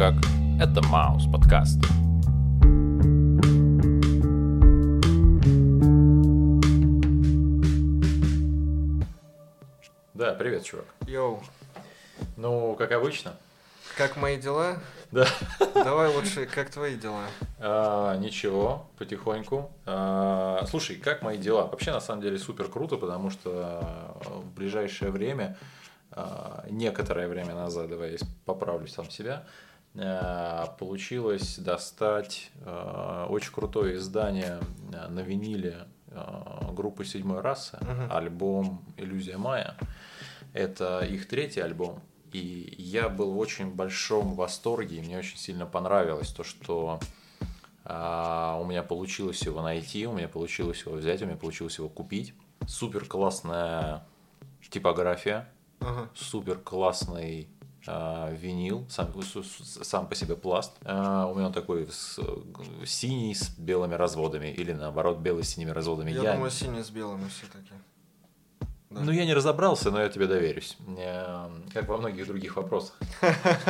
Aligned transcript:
Как? 0.00 0.14
Это 0.58 0.80
Маус 0.88 1.26
подкаст. 1.30 1.78
Да, 10.14 10.32
привет, 10.38 10.64
чувак. 10.64 10.86
Йоу, 11.06 11.42
Ну, 12.38 12.76
как 12.76 12.92
обычно. 12.92 13.34
как 13.98 14.16
мои 14.16 14.38
дела? 14.40 14.78
Да. 15.12 15.26
Давай 15.74 16.08
лучше, 16.08 16.46
как 16.46 16.70
твои 16.70 16.96
дела? 16.96 17.26
А, 17.58 18.16
ничего, 18.16 18.86
потихоньку. 18.96 19.70
А, 19.84 20.64
слушай, 20.70 20.96
как 20.96 21.20
мои 21.20 21.36
дела? 21.36 21.66
Вообще, 21.66 21.92
на 21.92 22.00
самом 22.00 22.22
деле, 22.22 22.38
супер 22.38 22.70
круто, 22.70 22.96
потому 22.96 23.28
что 23.28 24.16
в 24.24 24.50
ближайшее 24.54 25.10
время, 25.10 25.58
а, 26.12 26.64
некоторое 26.70 27.28
время 27.28 27.54
назад, 27.54 27.90
давай 27.90 28.12
я 28.12 28.18
поправлю 28.46 28.88
сам 28.88 29.10
себя, 29.10 29.44
а, 29.44 29.69
получилось 30.78 31.58
достать 31.58 32.50
а, 32.64 33.26
очень 33.28 33.52
крутое 33.52 33.96
издание 33.96 34.60
а, 34.94 35.08
на 35.08 35.20
виниле 35.20 35.86
группы 36.72 37.04
«Седьмой 37.04 37.40
расы», 37.40 37.78
Мгм. 37.80 38.10
альбом 38.12 38.84
«Иллюзия 38.96 39.36
Майя». 39.36 39.76
Это 40.52 41.00
их 41.04 41.28
третий 41.28 41.60
альбом. 41.60 42.00
И 42.32 42.74
я 42.78 43.08
был 43.08 43.32
в 43.32 43.38
очень 43.38 43.70
большом 43.72 44.34
восторге, 44.34 44.96
и 44.96 45.00
мне 45.02 45.18
очень 45.18 45.36
сильно 45.36 45.66
понравилось 45.66 46.32
то, 46.32 46.42
что 46.44 46.98
у 47.84 48.64
меня 48.66 48.82
получилось 48.82 49.42
его 49.42 49.62
найти, 49.62 50.06
у 50.06 50.12
меня 50.12 50.28
получилось 50.28 50.82
его 50.84 50.96
взять, 50.96 51.22
у 51.22 51.26
меня 51.26 51.36
получилось 51.36 51.78
его 51.78 51.88
купить. 51.88 52.34
Супер 52.66 53.04
классная 53.04 54.04
типография, 54.70 55.48
Ага. 55.80 56.08
супер 56.14 56.58
классный 56.58 57.48
а, 57.86 58.30
винил, 58.32 58.86
сам, 58.88 59.12
сам 59.62 60.06
по 60.06 60.14
себе 60.14 60.36
пласт. 60.36 60.72
А, 60.84 61.26
у 61.26 61.34
меня 61.34 61.46
он 61.46 61.52
такой 61.52 61.88
с- 61.90 62.18
синий 62.86 63.34
с 63.34 63.50
белыми 63.58 63.94
разводами, 63.94 64.48
или 64.48 64.72
наоборот 64.72 65.18
белый 65.18 65.44
с 65.44 65.48
синими 65.50 65.70
разводами. 65.70 66.10
Я, 66.10 66.34
думаю, 66.34 66.50
синий 66.50 66.82
с 66.82 66.90
белым 66.90 67.28
все-таки. 67.28 67.72
Да. 68.90 69.02
Ну, 69.02 69.12
я 69.12 69.24
не 69.24 69.34
разобрался, 69.34 69.92
но 69.92 70.02
я 70.02 70.08
тебе 70.08 70.26
доверюсь. 70.26 70.76
Как 71.72 71.86
во 71.86 71.96
многих 71.96 72.26
других 72.26 72.56
вопросах. 72.56 72.98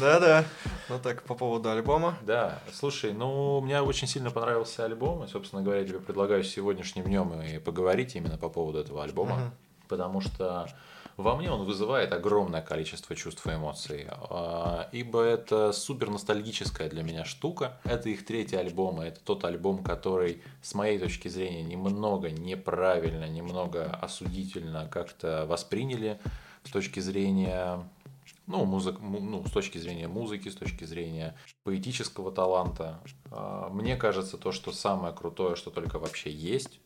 Да-да. 0.00 0.44
Ну 0.88 0.98
так, 1.02 1.22
по 1.24 1.34
поводу 1.34 1.70
альбома. 1.70 2.16
Да, 2.22 2.60
слушай, 2.72 3.12
ну, 3.12 3.60
мне 3.62 3.80
очень 3.80 4.06
сильно 4.06 4.30
понравился 4.30 4.84
альбом, 4.84 5.24
и, 5.24 5.28
собственно 5.28 5.60
говоря, 5.62 5.80
я 5.80 5.86
тебе 5.88 5.98
предлагаю 5.98 6.44
сегодняшним 6.44 7.04
днем 7.04 7.32
и 7.42 7.58
поговорить 7.58 8.14
именно 8.14 8.38
по 8.38 8.48
поводу 8.48 8.78
этого 8.78 9.02
альбома, 9.02 9.52
потому 9.88 10.20
что 10.20 10.68
во 11.16 11.36
мне 11.36 11.50
он 11.50 11.64
вызывает 11.64 12.12
огромное 12.12 12.62
количество 12.62 13.14
чувств 13.14 13.46
и 13.46 13.50
эмоций, 13.50 14.06
а, 14.10 14.88
ибо 14.92 15.22
это 15.22 15.72
супер 15.72 16.10
ностальгическая 16.10 16.88
для 16.88 17.02
меня 17.02 17.24
штука. 17.24 17.80
Это 17.84 18.08
их 18.08 18.24
третий 18.24 18.56
альбом, 18.56 19.02
и 19.02 19.06
это 19.06 19.20
тот 19.20 19.44
альбом, 19.44 19.82
который, 19.84 20.42
с 20.62 20.74
моей 20.74 20.98
точки 20.98 21.28
зрения, 21.28 21.62
немного 21.62 22.30
неправильно, 22.30 23.28
немного 23.28 23.86
осудительно 23.86 24.88
как-то 24.88 25.46
восприняли 25.46 26.18
с 26.64 26.70
точки 26.70 27.00
зрения 27.00 27.88
ну, 28.46 28.64
музык, 28.64 29.00
му- 29.00 29.20
ну, 29.20 29.44
с 29.46 29.50
точки 29.50 29.78
зрения 29.78 30.06
музыки, 30.06 30.48
с 30.50 30.54
точки 30.54 30.84
зрения 30.84 31.34
поэтического 31.62 32.30
таланта. 32.30 33.00
А, 33.30 33.68
Мне 33.70 33.96
кажется, 33.96 34.36
то, 34.36 34.52
что 34.52 34.70
самое 34.72 35.14
крутое, 35.14 35.56
что 35.56 35.70
только 35.70 35.98
вообще 35.98 36.30
есть 36.30 36.80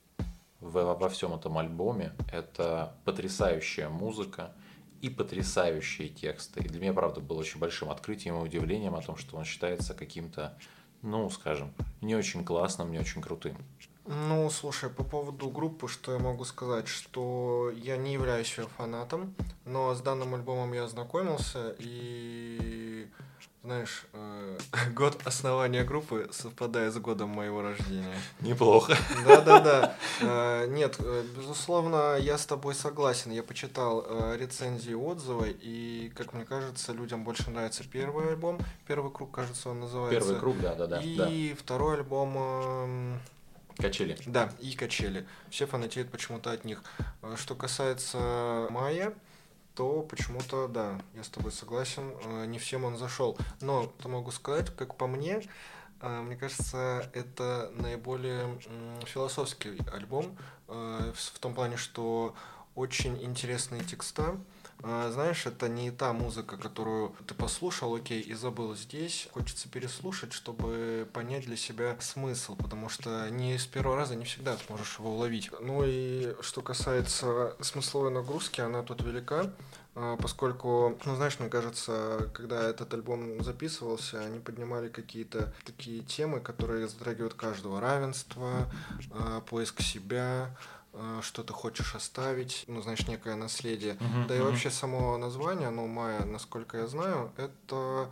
в- 0.61 0.95
во 0.95 1.09
всем 1.09 1.35
этом 1.35 1.59
альбоме, 1.59 2.13
это 2.33 2.95
потрясающая 3.05 3.89
музыка 3.89 4.53
и 5.01 5.09
потрясающие 5.09 6.09
тексты. 6.09 6.61
И 6.61 6.69
для 6.69 6.81
меня, 6.81 6.93
правда, 6.93 7.21
было 7.21 7.39
очень 7.39 7.61
большим 7.61 7.91
открытием 7.91 8.37
и 8.37 8.45
удивлением 8.45 8.95
о 8.97 9.03
том, 9.03 9.17
что 9.17 9.37
он 9.37 9.45
считается 9.45 9.95
каким-то, 9.95 10.57
ну, 11.03 11.31
скажем, 11.31 11.73
не 12.01 12.17
очень 12.17 12.45
классным, 12.45 12.91
не 12.91 12.99
очень 12.99 13.23
крутым. 13.23 13.57
Ну, 14.07 14.49
слушай, 14.49 14.89
по 14.89 15.05
поводу 15.05 15.51
группы, 15.51 15.87
что 15.87 16.13
я 16.13 16.19
могу 16.19 16.45
сказать, 16.45 16.89
что 16.89 17.71
я 17.77 17.99
не 17.99 18.15
являюсь 18.15 18.57
ее 18.57 18.67
фанатом, 18.79 19.35
но 19.67 19.95
с 19.95 20.01
данным 20.01 20.35
альбомом 20.35 20.73
я 20.73 20.85
ознакомился, 20.85 21.77
и, 21.79 23.07
знаешь, 23.69 24.05
э, 24.15 24.59
год 24.95 25.21
основания 25.27 25.85
группы 25.85 26.31
совпадает 26.33 26.95
с 26.95 26.97
годом 26.97 27.29
моего 27.29 27.61
рождения. 27.61 28.17
Неплохо. 28.41 28.97
Да-да-да. 29.27 29.95
Э, 30.21 30.67
Нет, 30.67 30.97
э, 30.99 31.25
безусловно, 31.37 32.17
я 32.17 32.39
с 32.39 32.47
тобой 32.47 32.75
согласен. 32.75 33.31
Я 33.31 33.43
почитал 33.43 34.05
э, 34.09 34.37
рецензии, 34.39 34.95
отзывы, 34.95 35.55
и, 35.61 36.11
как 36.17 36.33
мне 36.33 36.45
кажется, 36.45 36.93
людям 36.93 37.25
больше 37.25 37.51
нравится 37.51 37.85
первый 37.85 38.31
альбом. 38.31 38.59
Первый 38.87 39.13
круг, 39.13 39.31
кажется, 39.31 39.69
он 39.69 39.81
называется. 39.81 40.19
Первый 40.19 40.41
круг, 40.41 40.61
да-да-да. 40.61 41.01
да. 41.01 41.29
И 41.29 41.53
второй 41.55 41.99
альбом... 41.99 42.37
эм, 42.39 43.21
Качели. 43.77 44.17
Да, 44.27 44.51
и 44.59 44.73
качели. 44.75 45.25
Все 45.51 45.67
фанатеют 45.67 46.11
почему-то 46.11 46.51
от 46.51 46.65
них. 46.65 46.83
Э, 47.23 47.37
Что 47.37 47.55
касается 47.55 48.67
Майя, 48.71 49.13
то 49.79 50.03
почему-то, 50.03 50.67
да, 50.67 50.99
я 51.15 51.23
с 51.23 51.29
тобой 51.29 51.53
согласен, 51.53 52.13
э, 52.25 52.47
не 52.47 52.59
всем 52.59 52.85
он 52.85 52.97
зашел. 52.97 53.39
Но, 53.61 53.87
то 54.03 54.09
могу 54.09 54.33
сказать, 54.33 54.75
как 54.75 54.97
по 54.97 55.07
мне, 55.07 55.41
э, 56.01 56.21
мне 56.21 56.35
кажется, 56.35 57.09
это 57.15 57.71
наиболее 57.77 58.59
философский 59.07 59.79
альбом, 59.93 60.37
э, 60.67 61.13
в 61.15 61.39
том 61.39 61.55
плане, 61.55 61.77
что 61.77 62.35
очень 62.75 63.23
интересные 63.23 63.85
текста. 63.85 64.37
Э, 64.83 65.11
Знаешь, 65.13 65.47
это 65.47 65.69
не 65.69 65.91
та 65.91 66.13
музыка, 66.13 66.57
которую 66.57 67.15
ты 67.27 67.35
послушал, 67.35 67.95
окей, 67.95 68.21
и 68.21 68.35
забыл 68.35 68.75
здесь. 68.77 69.29
Хочется 69.33 69.69
переслушать, 69.69 70.33
чтобы 70.33 71.09
понять 71.13 71.47
для 71.47 71.57
себя 71.57 71.97
смысл, 72.01 72.57
потому 72.57 72.89
что 72.89 73.29
не 73.31 73.59
с 73.59 73.67
первого 73.67 73.97
раза 73.97 74.15
не 74.15 74.25
всегда 74.25 74.57
сможешь 74.57 74.99
его 74.99 75.15
уловить. 75.15 75.51
Ну 75.61 75.83
и 75.85 76.35
что 76.41 76.63
касается 76.63 77.57
смысловой 77.61 78.11
нагрузки, 78.13 78.61
она 78.61 78.83
тут 78.83 79.03
велика, 79.03 79.51
э, 79.97 80.17
поскольку, 80.21 80.97
ну 81.05 81.17
знаешь, 81.17 81.39
мне 81.41 81.49
кажется, 81.49 82.31
когда 82.33 82.69
этот 82.69 82.95
альбом 82.95 83.43
записывался, 83.43 84.21
они 84.21 84.39
поднимали 84.39 84.89
какие-то 84.89 85.53
такие 85.65 86.03
темы, 86.03 86.41
которые 86.41 86.87
затрагивают 86.89 87.35
каждого. 87.35 87.81
Равенство, 87.81 88.71
э, 89.11 89.41
поиск 89.49 89.83
себя, 89.83 90.57
что 91.23 91.43
ты 91.43 91.53
хочешь 91.53 91.95
оставить, 91.95 92.65
ну, 92.69 92.83
знаешь, 92.83 93.07
некое 93.09 93.35
наследие. 93.37 93.97
Мгм, 94.01 94.27
Да 94.29 94.35
и 94.37 94.39
мгм. 94.39 94.49
вообще 94.49 94.71
само 94.71 95.17
название, 95.19 95.71
ну, 95.71 95.87
Майя, 95.87 96.25
насколько 96.25 96.79
я 96.79 96.87
знаю, 96.87 97.31
это 97.37 98.09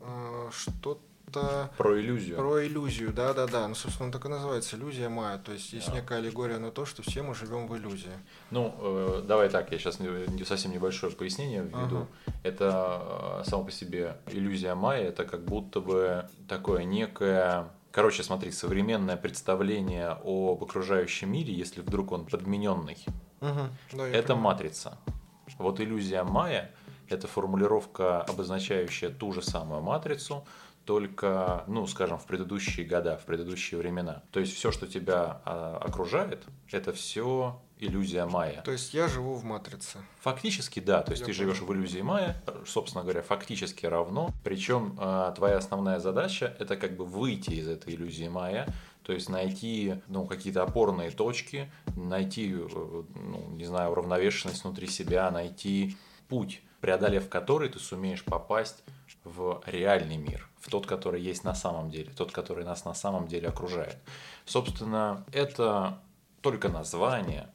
э, 0.00 0.50
что-то 0.52 1.70
Про 1.76 2.00
иллюзию. 2.00 2.36
про 2.36 2.64
иллюзию, 2.66 3.12
да-да-да. 3.12 3.66
Ну, 3.68 3.74
собственно, 3.74 4.06
он 4.06 4.12
так 4.12 4.24
и 4.24 4.28
называется, 4.28 4.76
иллюзия 4.76 5.08
Майя. 5.08 5.38
То 5.38 5.52
есть 5.52 5.72
есть 5.72 5.88
Да. 5.88 5.94
некая 5.94 6.18
аллегория 6.18 6.58
на 6.58 6.70
то, 6.70 6.86
что 6.86 7.02
все 7.02 7.22
мы 7.22 7.34
живем 7.34 7.66
в 7.66 7.76
иллюзии. 7.76 8.12
Ну, 8.50 8.74
э, 8.78 9.22
давай 9.26 9.48
так, 9.48 9.70
я 9.72 9.78
сейчас 9.78 9.98
совсем 10.46 10.72
небольшое 10.72 11.12
пояснение 11.12 11.62
введу. 11.62 12.06
Ага. 12.26 12.36
Это 12.44 13.42
э, 13.42 13.50
само 13.50 13.64
по 13.64 13.70
себе 13.72 14.16
иллюзия 14.28 14.74
Майя, 14.74 15.08
это 15.08 15.24
как 15.24 15.44
будто 15.44 15.80
бы 15.80 16.28
такое 16.48 16.84
некое... 16.84 17.68
Короче, 17.96 18.22
смотри, 18.22 18.50
современное 18.50 19.16
представление 19.16 20.18
об 20.22 20.62
окружающем 20.62 21.32
мире, 21.32 21.54
если 21.54 21.80
вдруг 21.80 22.12
он 22.12 22.26
подмененный, 22.26 22.98
Мгм. 23.40 23.70
Да, 23.94 24.06
это 24.06 24.34
понимаю. 24.34 24.44
матрица. 24.44 24.98
Вот 25.56 25.80
иллюзия 25.80 26.22
Майя– 26.22 26.72
это 27.08 27.26
формулировка, 27.26 28.20
обозначающая 28.20 29.08
ту 29.08 29.32
же 29.32 29.40
самую 29.40 29.80
матрицу, 29.80 30.44
только, 30.86 31.64
ну, 31.66 31.86
скажем, 31.86 32.18
в 32.18 32.26
предыдущие 32.26 32.86
года, 32.86 33.18
в 33.18 33.24
предыдущие 33.26 33.78
времена. 33.78 34.22
То 34.30 34.40
есть 34.40 34.54
все, 34.54 34.70
что 34.70 34.86
тебя 34.86 35.42
а, 35.44 35.78
окружает, 35.84 36.44
это 36.70 36.92
все 36.92 37.60
иллюзия 37.78 38.24
Майя. 38.24 38.62
То 38.62 38.72
есть 38.72 38.94
я 38.94 39.08
живу 39.08 39.34
в 39.34 39.44
матрице. 39.44 39.98
Фактически, 40.20 40.80
да. 40.80 41.02
То 41.02 41.10
есть 41.10 41.20
Я 41.22 41.26
ты 41.26 41.32
живешь 41.32 41.58
понял. 41.58 41.72
в 41.72 41.74
иллюзии 41.74 42.00
Майя, 42.00 42.42
собственно 42.64 43.02
говоря, 43.02 43.22
фактически 43.22 43.84
равно. 43.84 44.30
Причем 44.44 44.96
э, 44.98 45.32
твоя 45.36 45.58
основная 45.58 45.98
задача 45.98 46.56
это 46.58 46.76
как 46.76 46.96
бы 46.96 47.04
выйти 47.04 47.50
из 47.50 47.68
этой 47.68 47.94
иллюзии 47.94 48.28
Майя, 48.28 48.72
то 49.02 49.12
есть 49.12 49.28
найти 49.28 49.96
ну, 50.08 50.24
какие-то 50.26 50.62
опорные 50.62 51.10
точки, 51.10 51.70
найти, 51.96 52.52
э, 52.52 52.68
ну, 53.14 53.48
не 53.50 53.64
знаю, 53.64 53.90
уравновешенность 53.90 54.64
внутри 54.64 54.86
себя, 54.86 55.30
найти 55.30 55.96
путь, 56.28 56.62
преодолев 56.80 57.28
который 57.28 57.68
ты 57.68 57.78
сумеешь 57.78 58.24
попасть 58.24 58.84
в 59.26 59.62
реальный 59.66 60.16
мир, 60.16 60.48
в 60.60 60.70
тот, 60.70 60.86
который 60.86 61.20
есть 61.20 61.44
на 61.44 61.54
самом 61.54 61.90
деле, 61.90 62.10
тот, 62.16 62.32
который 62.32 62.64
нас 62.64 62.84
на 62.84 62.94
самом 62.94 63.26
деле 63.26 63.48
окружает. 63.48 63.98
Собственно, 64.44 65.24
это 65.32 65.98
только 66.40 66.68
название 66.68 67.48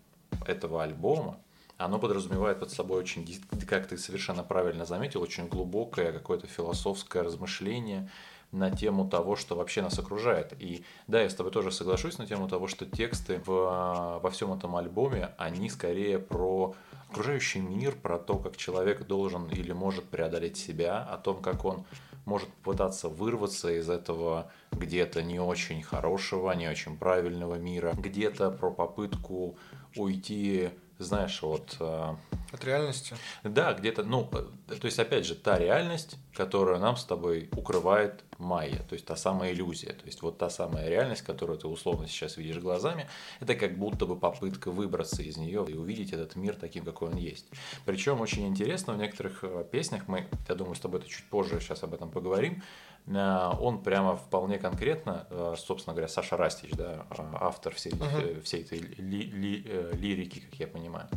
этого 0.46 0.84
альбома, 0.84 1.38
оно 1.78 1.98
подразумевает 1.98 2.60
под 2.60 2.72
собой 2.72 3.00
очень, 3.00 3.26
как 3.68 3.88
ты 3.88 3.98
совершенно 3.98 4.44
правильно 4.44 4.86
заметил, 4.86 5.22
очень 5.22 5.48
глубокое 5.48 6.12
какое-то 6.12 6.48
философское 6.48 7.24
размышление 7.24 8.10
на 8.52 8.70
тему 8.70 9.08
того, 9.08 9.36
что 9.36 9.56
вообще 9.56 9.82
нас 9.82 9.98
окружает. 9.98 10.54
И 10.60 10.84
да, 11.08 11.22
я 11.22 11.30
с 11.30 11.36
тобой 11.36 11.52
тоже 11.52 11.72
соглашусь 11.72 12.18
на 12.18 12.28
тему 12.28 12.48
того, 12.48 12.68
что 12.68 12.86
тексты 12.86 13.42
в, 13.46 14.20
во 14.22 14.30
всем 14.30 14.54
этом 14.54 14.76
альбоме, 14.76 15.32
они 15.38 15.70
скорее 15.70 16.20
про 16.20 16.76
окружающий 17.10 17.60
мир, 17.60 17.94
про 17.94 18.18
то, 18.18 18.38
как 18.38 18.58
человек 18.58 19.06
должен 19.06 19.50
или 19.50 19.72
может 19.72 20.06
преодолеть 20.06 20.58
себя, 20.58 21.04
о 21.04 21.18
том, 21.18 21.42
как 21.42 21.66
он 21.66 21.86
может 22.26 22.50
попытаться 22.50 23.10
вырваться 23.10 23.72
из 23.72 23.90
этого 23.90 24.52
где-то 24.72 25.24
не 25.24 25.40
очень 25.40 25.82
хорошего, 25.82 26.52
не 26.52 26.68
очень 26.68 26.98
правильного 26.98 27.56
мира, 27.56 27.94
где-то 27.98 28.52
про 28.52 28.72
попытку 28.72 29.58
уйти 29.96 30.70
знаешь, 31.04 31.42
вот... 31.42 31.76
Э, 31.80 32.16
От 32.52 32.64
реальности? 32.64 33.16
Да, 33.44 33.74
где-то, 33.74 34.04
ну, 34.04 34.30
э, 34.32 34.76
то 34.76 34.86
есть, 34.86 35.00
опять 35.00 35.26
же, 35.26 35.36
та 35.36 35.58
реальность, 35.58 36.18
которую 36.34 36.80
нам 36.80 36.98
с 36.98 37.06
тобой 37.06 37.50
укрывает 37.56 38.24
майя, 38.38 38.84
то 38.90 38.94
есть 38.94 39.06
та 39.06 39.16
самая 39.16 39.54
иллюзия, 39.54 39.94
то 39.94 40.06
есть 40.06 40.22
вот 40.22 40.38
та 40.38 40.50
самая 40.50 40.90
реальность, 40.90 41.22
которую 41.22 41.60
ты 41.60 41.68
условно 41.68 42.08
сейчас 42.08 42.38
видишь 42.38 42.58
глазами, 42.58 43.08
это 43.40 43.56
как 43.56 43.78
будто 43.78 44.06
бы 44.06 44.18
попытка 44.18 44.72
выбраться 44.72 45.22
из 45.22 45.38
нее 45.38 45.66
и 45.68 45.74
увидеть 45.76 46.14
этот 46.14 46.36
мир 46.36 46.56
таким, 46.56 46.84
какой 46.84 47.10
он 47.10 47.18
есть. 47.18 47.46
Причем 47.86 48.22
очень 48.22 48.48
интересно 48.48 48.94
в 48.94 48.98
некоторых 48.98 49.44
э, 49.44 49.66
песнях, 49.72 50.08
мы, 50.08 50.28
я 50.50 50.56
думаю, 50.56 50.76
с 50.76 50.80
тобой 50.80 51.00
это 51.00 51.10
чуть 51.10 51.26
позже 51.30 51.60
сейчас 51.60 51.84
об 51.84 51.94
этом 51.94 52.10
поговорим, 52.10 52.64
он 53.08 53.82
прямо 53.84 54.16
вполне 54.16 54.58
конкретно, 54.60 55.28
собственно 55.58 55.94
говоря, 55.94 56.08
Саша 56.08 56.38
Растич, 56.38 56.72
да, 56.72 57.06
автор 57.40 57.74
всей, 57.74 57.94
uh-huh. 57.94 58.42
всей 58.42 58.62
этой 58.64 58.80
ли, 58.80 59.22
ли, 59.24 59.66
лирики, 59.94 60.40
как 60.40 60.60
я 60.60 60.68
понимаю. 60.68 61.08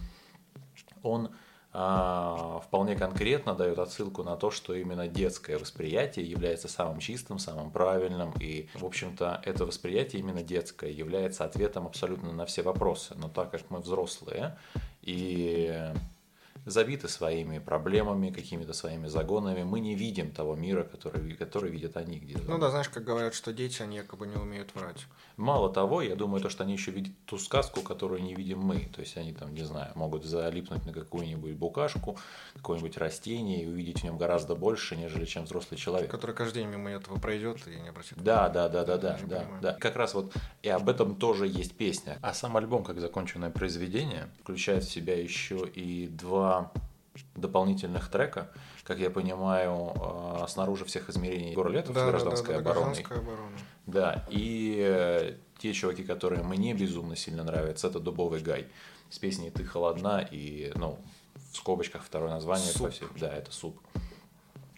Он 1.02 1.30
вполне 1.70 2.94
конкретно 2.94 3.56
дает 3.56 3.80
отсылку 3.80 4.22
на 4.22 4.36
то, 4.36 4.52
что 4.52 4.74
именно 4.74 5.08
детское 5.08 5.58
восприятие 5.58 6.24
является 6.24 6.68
самым 6.68 7.00
чистым, 7.00 7.40
самым 7.40 7.72
правильным, 7.72 8.32
и, 8.38 8.68
в 8.74 8.84
общем-то, 8.84 9.40
это 9.44 9.66
восприятие 9.66 10.20
именно 10.20 10.44
детское 10.44 10.92
является 10.92 11.44
ответом 11.44 11.86
абсолютно 11.88 12.32
на 12.32 12.46
все 12.46 12.62
вопросы. 12.62 13.16
Но 13.16 13.28
так 13.28 13.50
как 13.50 13.68
мы 13.70 13.80
взрослые, 13.80 14.56
и 15.02 15.92
забиты 16.66 17.08
своими 17.08 17.58
проблемами, 17.58 18.30
какими-то 18.30 18.72
своими 18.72 19.06
загонами. 19.06 19.62
Мы 19.62 19.80
не 19.80 19.94
видим 19.94 20.30
того 20.30 20.54
мира, 20.54 20.84
который, 20.84 21.34
который 21.34 21.70
видят 21.70 21.96
они 21.96 22.18
где-то. 22.18 22.42
Ну 22.50 22.58
да, 22.58 22.70
знаешь, 22.70 22.88
как 22.88 23.04
говорят, 23.04 23.34
что 23.34 23.52
дети, 23.52 23.82
они 23.82 23.96
якобы 23.96 24.26
не 24.26 24.36
умеют 24.36 24.74
врать. 24.74 25.06
Мало 25.36 25.72
того, 25.72 26.00
я 26.00 26.16
думаю, 26.16 26.40
то, 26.40 26.48
что 26.48 26.64
они 26.64 26.72
еще 26.72 26.90
видят 26.90 27.12
ту 27.26 27.38
сказку, 27.38 27.80
которую 27.82 28.22
не 28.22 28.34
видим 28.34 28.60
мы. 28.60 28.88
То 28.94 29.00
есть 29.00 29.16
они 29.16 29.32
там, 29.32 29.52
не 29.52 29.62
знаю, 29.62 29.92
могут 29.94 30.24
залипнуть 30.24 30.84
на 30.86 30.92
какую-нибудь 30.92 31.54
букашку, 31.54 32.16
какое-нибудь 32.54 32.96
растение 32.96 33.64
и 33.64 33.66
увидеть 33.66 34.00
в 34.00 34.04
нем 34.04 34.16
гораздо 34.16 34.54
больше, 34.54 34.96
нежели 34.96 35.24
чем 35.24 35.44
взрослый 35.44 35.78
человек. 35.78 36.10
Который 36.10 36.34
каждый 36.34 36.62
день 36.62 36.68
мимо 36.68 36.90
этого 36.90 37.18
пройдет 37.18 37.66
и 37.66 37.80
не 37.80 37.88
обратит 37.88 38.16
Да, 38.22 38.48
да, 38.48 38.68
да, 38.68 38.84
да, 38.84 38.96
да, 38.96 39.18
да, 39.24 39.46
да. 39.60 39.72
Как 39.74 39.96
раз 39.96 40.14
вот 40.14 40.34
и 40.62 40.68
об 40.68 40.88
этом 40.88 41.16
тоже 41.16 41.46
есть 41.46 41.76
песня. 41.76 42.18
А 42.22 42.32
сам 42.32 42.56
альбом, 42.56 42.84
как 42.84 43.00
законченное 43.00 43.50
произведение, 43.50 44.28
включает 44.40 44.84
в 44.84 44.90
себя 44.90 45.20
еще 45.20 45.66
и 45.66 46.06
два 46.08 46.53
дополнительных 47.34 48.08
трека, 48.10 48.50
как 48.82 48.98
я 48.98 49.10
понимаю, 49.10 49.92
а, 49.96 50.46
снаружи 50.48 50.84
всех 50.84 51.08
измерений 51.10 51.54
Горлетов 51.54 51.94
да, 51.94 52.06
с 52.06 52.10
гражданской 52.10 52.54
да, 52.56 52.60
да, 52.60 52.70
обороной. 52.70 52.94
Гражданская 52.94 53.18
оборона. 53.18 53.58
Да, 53.86 54.26
и 54.30 54.78
э, 54.80 55.34
те 55.58 55.72
чуваки, 55.72 56.02
которые 56.02 56.42
мне 56.42 56.74
безумно 56.74 57.16
сильно 57.16 57.44
нравятся, 57.44 57.88
это 57.88 58.00
Дубовый 58.00 58.40
Гай 58.40 58.66
с 59.10 59.18
песней 59.18 59.50
«Ты 59.50 59.64
холодна» 59.64 60.26
и, 60.28 60.72
ну, 60.74 60.98
в 61.52 61.56
скобочках 61.56 62.02
второе 62.02 62.30
название. 62.30 62.66
Суп. 62.66 62.92
Да, 63.18 63.32
это 63.32 63.52
«Суп». 63.52 63.78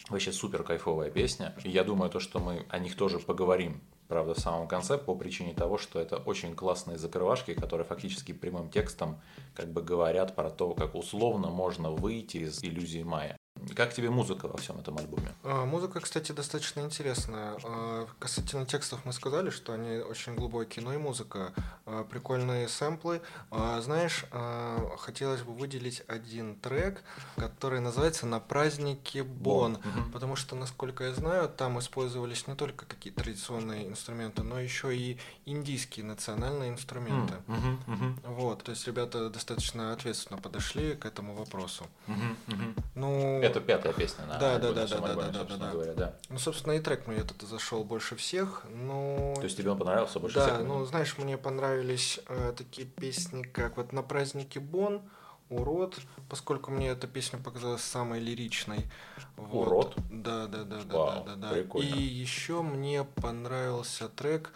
Вообще 0.09 0.33
супер 0.33 0.63
кайфовая 0.63 1.11
песня. 1.11 1.55
И 1.65 1.71
я 1.71 1.83
думаю, 1.83 2.11
то, 2.11 2.21
что 2.21 2.39
мы 2.39 2.65
о 2.69 2.79
них 2.79 2.97
тоже 2.97 3.19
поговорим 3.19 3.81
правда, 4.09 4.35
в 4.35 4.39
самом 4.39 4.69
конце, 4.69 4.99
по 4.99 5.15
причине 5.15 5.55
того, 5.55 5.79
что 5.79 6.01
это 6.01 6.17
очень 6.17 6.55
классные 6.55 6.99
закрывашки, 6.99 7.55
которые 7.55 7.87
фактически 7.87 8.33
прямым 8.33 8.71
текстом 8.71 9.21
как 9.55 9.73
бы 9.73 9.83
говорят 9.83 10.35
про 10.35 10.51
то, 10.51 10.75
как 10.75 10.95
условно 10.95 11.49
можно 11.49 11.91
выйти 11.91 12.39
из 12.39 12.63
иллюзии 12.63 13.03
Майя. 13.03 13.37
Как 13.75 13.93
тебе 13.95 14.11
музыка 14.11 14.49
во 14.49 14.57
всем 14.59 14.79
этом 14.79 14.97
альбоме? 14.99 15.35
А, 15.43 15.65
музыка, 15.65 16.01
кстати, 16.01 16.33
достаточно 16.33 16.81
интересная. 16.81 17.57
А, 17.65 18.07
касательно 18.19 18.67
текстов 18.67 19.05
мы 19.05 19.13
сказали, 19.13 19.51
что 19.51 19.73
они 19.73 19.99
очень 19.99 20.35
глубокие, 20.35 20.85
но 20.85 20.95
и 20.95 20.97
музыка. 20.97 21.53
А, 21.85 22.05
прикольные 22.05 22.69
сэмплы. 22.69 23.21
Знаешь, 23.51 24.25
хотелось 24.99 25.43
бы 25.43 25.53
выделить 25.53 26.03
один 26.09 26.57
трек, 26.57 27.03
который 27.37 27.81
называется 27.81 28.27
«На 28.27 28.41
празднике 28.41 29.23
Бон», 29.23 29.75
угу. 29.75 30.11
потому 30.13 30.37
что, 30.37 30.57
насколько 30.57 31.05
я 31.05 31.15
знаю, 31.15 31.49
там 31.49 31.79
использовались 31.79 32.47
не 32.47 32.55
только 32.55 32.87
какие-то 32.87 33.23
традиционные 33.23 33.87
инструменты, 33.87 34.43
но 34.43 34.59
еще 34.61 34.97
и 34.97 35.19
индийские 35.45 36.07
национальные 36.07 36.71
инструменты. 36.71 37.35
Угу, 37.49 37.93
угу. 37.93 38.35
Вот, 38.35 38.63
то 38.65 38.71
есть 38.71 38.87
ребята 38.87 39.31
достаточно 39.31 39.93
ответственно 39.93 40.41
подошли 40.41 40.95
к 40.95 41.07
этому 41.07 41.35
вопросу. 41.35 41.87
Угу, 42.09 42.55
угу. 42.55 42.75
Ну, 42.95 43.41
это 43.47 43.61
пятая 43.61 43.93
песня 43.93 44.27
на 44.27 44.39
да, 44.39 44.59
да, 44.59 44.73
да, 44.73 44.87
да, 44.87 44.97
альбоме, 44.97 45.31
да, 45.33 45.45
да, 45.45 45.57
да, 45.57 45.71
говоря, 45.71 45.95
да. 45.95 46.15
Ну, 46.29 46.39
собственно, 46.39 46.73
и 46.73 46.81
трек 46.81 47.07
мне 47.07 47.19
этот 47.19 47.43
зашел 47.43 47.85
больше 47.85 48.17
всех, 48.17 48.65
но... 48.71 49.35
То 49.37 49.45
есть 49.45 49.57
тебе 49.57 49.71
он 49.71 49.79
понравился 49.79 50.21
больше 50.21 50.37
да, 50.37 50.47
всех? 50.47 50.59
Да, 50.59 50.65
ну, 50.65 50.85
знаешь, 50.85 51.17
мне 51.19 51.37
понравились 51.37 52.21
э, 52.29 52.53
такие 52.57 52.87
песни, 52.87 53.43
как 53.43 53.77
вот 53.77 53.93
«На 53.93 54.03
празднике 54.03 54.61
Бон», 54.61 55.03
Урод, 55.49 56.01
поскольку 56.29 56.73
мне 56.73 56.89
эта 56.89 57.07
песня 57.07 57.39
показалась 57.39 57.83
самой 57.83 58.21
лиричной. 58.21 58.87
Вот. 59.37 59.67
Урод? 59.67 59.95
Да, 60.11 60.47
да, 60.47 60.65
да, 60.65 60.81
да, 60.83 60.97
Вау, 60.97 61.25
да, 61.25 61.37
да, 61.37 61.51
Прикольно. 61.51 61.89
И 61.89 62.03
еще 62.03 62.63
мне 62.63 63.05
понравился 63.05 64.09
трек 64.09 64.53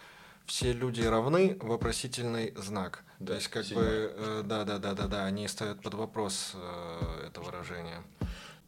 Все 0.47 0.73
люди 0.73 1.03
равны, 1.03 1.57
вопросительный 1.61 2.53
знак. 2.57 3.05
Да, 3.21 3.27
То 3.27 3.35
есть, 3.35 3.49
как 3.49 3.67
бы, 3.67 4.15
э, 4.17 4.43
да, 4.45 4.65
да, 4.65 4.79
да, 4.79 4.95
да, 4.95 5.07
да, 5.07 5.25
они 5.27 5.47
ставят 5.47 5.81
под 5.81 5.95
вопрос 5.95 6.53
э, 6.55 7.27
это 7.29 7.41
выражение. 7.41 8.03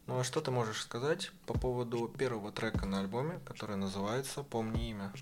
Ну 0.05 0.19
а 0.19 0.23
что 0.25 0.41
ты 0.41 0.51
можешь 0.51 0.81
сказать 0.81 1.31
по 1.45 1.53
поводу 1.53 2.09
первого 2.09 2.51
трека 2.51 2.85
на 2.85 2.99
альбоме, 2.99 3.39
который 3.45 3.77
называется 3.77 4.43
«Помни 4.43 4.89
имя»? 4.89 5.13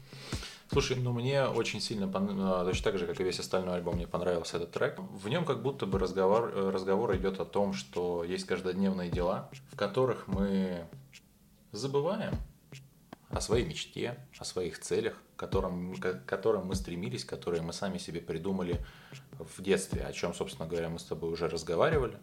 Слушай, 0.71 0.97
ну 0.97 1.11
мне 1.11 1.45
очень 1.45 1.79
сильно, 1.79 2.09
а, 2.13 2.65
точно 2.65 2.85
так 2.85 2.97
же, 2.97 3.05
как 3.05 3.19
и 3.19 3.23
весь 3.23 3.39
остальной 3.39 3.75
альбом, 3.75 3.95
мне 3.95 4.07
понравился 4.07 4.57
этот 4.57 4.71
трек. 4.71 4.97
В 4.97 5.27
нем 5.27 5.45
как 5.45 5.61
будто 5.61 5.85
бы 5.85 5.99
разговор, 5.99 6.51
э, 6.55 6.69
разговор 6.71 7.15
идет 7.17 7.39
о 7.39 7.45
том, 7.45 7.73
что 7.73 8.23
есть 8.23 8.45
каждодневные 8.45 9.11
дела, 9.11 9.49
в 9.71 9.75
которых 9.75 10.27
мы 10.27 10.87
забываем 11.73 12.33
о 13.29 13.39
своей 13.39 13.65
мечте, 13.65 14.17
о 14.39 14.45
своих 14.45 14.79
целях, 14.79 15.15
к 15.35 15.39
которым, 15.39 15.95
к 15.95 16.25
которым 16.25 16.67
мы 16.67 16.75
стремились, 16.75 17.23
которые 17.23 17.61
мы 17.61 17.73
сами 17.73 17.97
себе 17.97 18.19
придумали 18.19 18.83
в 19.37 19.61
детстве, 19.61 20.03
о 20.03 20.11
чем, 20.13 20.33
собственно 20.33 20.67
говоря, 20.67 20.89
мы 20.89 20.97
с 20.97 21.03
тобой 21.03 21.31
уже 21.31 21.47
разговаривали 21.49 22.17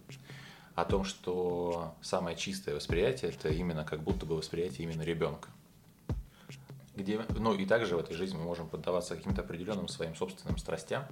о 0.80 0.85
том, 0.85 1.02
что 1.04 1.97
самое 2.00 2.37
чистое 2.37 2.76
восприятие 2.76 3.32
это 3.32 3.49
именно 3.49 3.85
как 3.85 4.00
будто 4.00 4.26
бы 4.26 4.37
восприятие 4.37 4.87
именно 4.87 5.02
ребенка. 5.02 5.49
Где, 6.94 7.20
ну 7.30 7.52
и 7.54 7.66
также 7.66 7.97
в 7.97 7.99
этой 7.99 8.14
жизни 8.14 8.37
мы 8.37 8.44
можем 8.44 8.68
поддаваться 8.68 9.16
каким-то 9.16 9.42
определенным 9.42 9.88
своим 9.88 10.14
собственным 10.14 10.56
страстям 10.56 11.04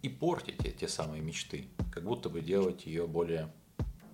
и 0.00 0.08
портить 0.08 0.58
те, 0.58 0.70
те 0.70 0.88
самые 0.88 1.20
мечты, 1.20 1.68
как 1.92 2.04
будто 2.04 2.30
бы 2.30 2.40
делать 2.40 2.86
ее 2.86 3.06
более 3.06 3.52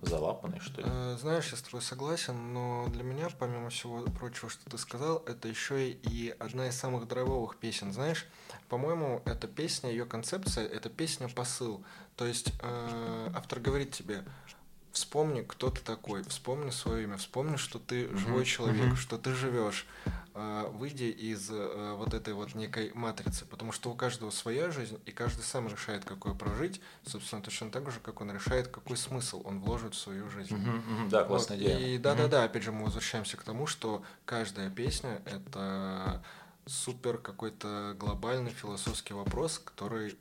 залапанной, 0.01 0.59
что 0.59 0.81
ли. 0.81 0.87
Э, 0.89 1.17
знаешь, 1.19 1.51
я 1.51 1.57
с 1.57 1.61
тобой 1.61 1.81
согласен, 1.81 2.53
но 2.53 2.87
для 2.89 3.03
меня, 3.03 3.29
помимо 3.39 3.69
всего 3.69 4.01
прочего, 4.03 4.49
что 4.49 4.69
ты 4.69 4.77
сказал, 4.77 5.23
это 5.25 5.47
еще 5.47 5.89
и 5.89 6.35
одна 6.37 6.67
из 6.67 6.75
самых 6.75 7.07
драйвовых 7.07 7.57
песен. 7.57 7.93
Знаешь, 7.93 8.25
по-моему, 8.67 9.21
эта 9.25 9.47
песня, 9.47 9.89
ее 9.89 10.05
концепция, 10.05 10.67
это 10.67 10.89
песня 10.89 11.29
посыл. 11.29 11.83
То 12.17 12.25
есть 12.25 12.51
э, 12.61 13.31
автор 13.33 13.59
говорит 13.59 13.91
тебе, 13.91 14.25
вспомни, 14.95 15.41
кто 15.41 15.69
ты 15.69 15.81
такой, 15.81 16.23
вспомни 16.23 16.69
свое 16.71 17.03
имя, 17.03 17.17
вспомни, 17.17 17.57
что 17.57 17.79
ты 17.79 18.07
живой 18.17 18.43
mm-hmm. 18.43 18.45
человек, 18.45 18.93
mm-hmm. 18.93 18.95
что 18.95 19.17
ты 19.17 19.33
живешь, 19.33 19.85
э, 20.33 20.71
выйди 20.71 21.03
из 21.03 21.49
э, 21.51 21.93
вот 21.97 22.13
этой 22.13 22.33
вот 22.33 22.55
некой 22.55 22.91
матрицы, 22.93 23.45
потому 23.45 23.73
что 23.73 23.91
у 23.91 23.93
каждого 23.93 24.31
своя 24.31 24.71
жизнь, 24.71 24.97
и 25.05 25.11
каждый 25.11 25.41
сам 25.41 25.67
решает, 25.67 26.05
какой 26.05 26.33
прожить, 26.33 26.81
собственно, 27.05 27.41
точно 27.41 27.69
так 27.71 27.91
же, 27.91 27.99
как 27.99 28.21
он 28.21 28.31
решает, 28.31 28.69
какой 28.69 28.95
смысл 28.95 29.41
он 29.43 29.59
вложит 29.59 29.95
в 29.95 29.97
свою 29.97 30.29
жизнь. 30.29 30.55
Mm-hmm. 30.55 31.09
Да, 31.09 31.25
классная 31.25 31.57
вот. 31.57 31.65
идея. 31.65 31.77
И 31.77 31.97
да-да-да, 31.97 32.45
опять 32.45 32.63
же, 32.63 32.71
мы 32.71 32.85
возвращаемся 32.85 33.35
к 33.35 33.43
тому, 33.43 33.67
что 33.67 34.01
каждая 34.23 34.69
песня— 34.69 35.21
это 35.25 36.23
супер 36.65 37.17
какой-то 37.17 37.95
глобальный 37.99 38.51
философский 38.51 39.13
вопрос, 39.13 39.59
который 39.59 40.17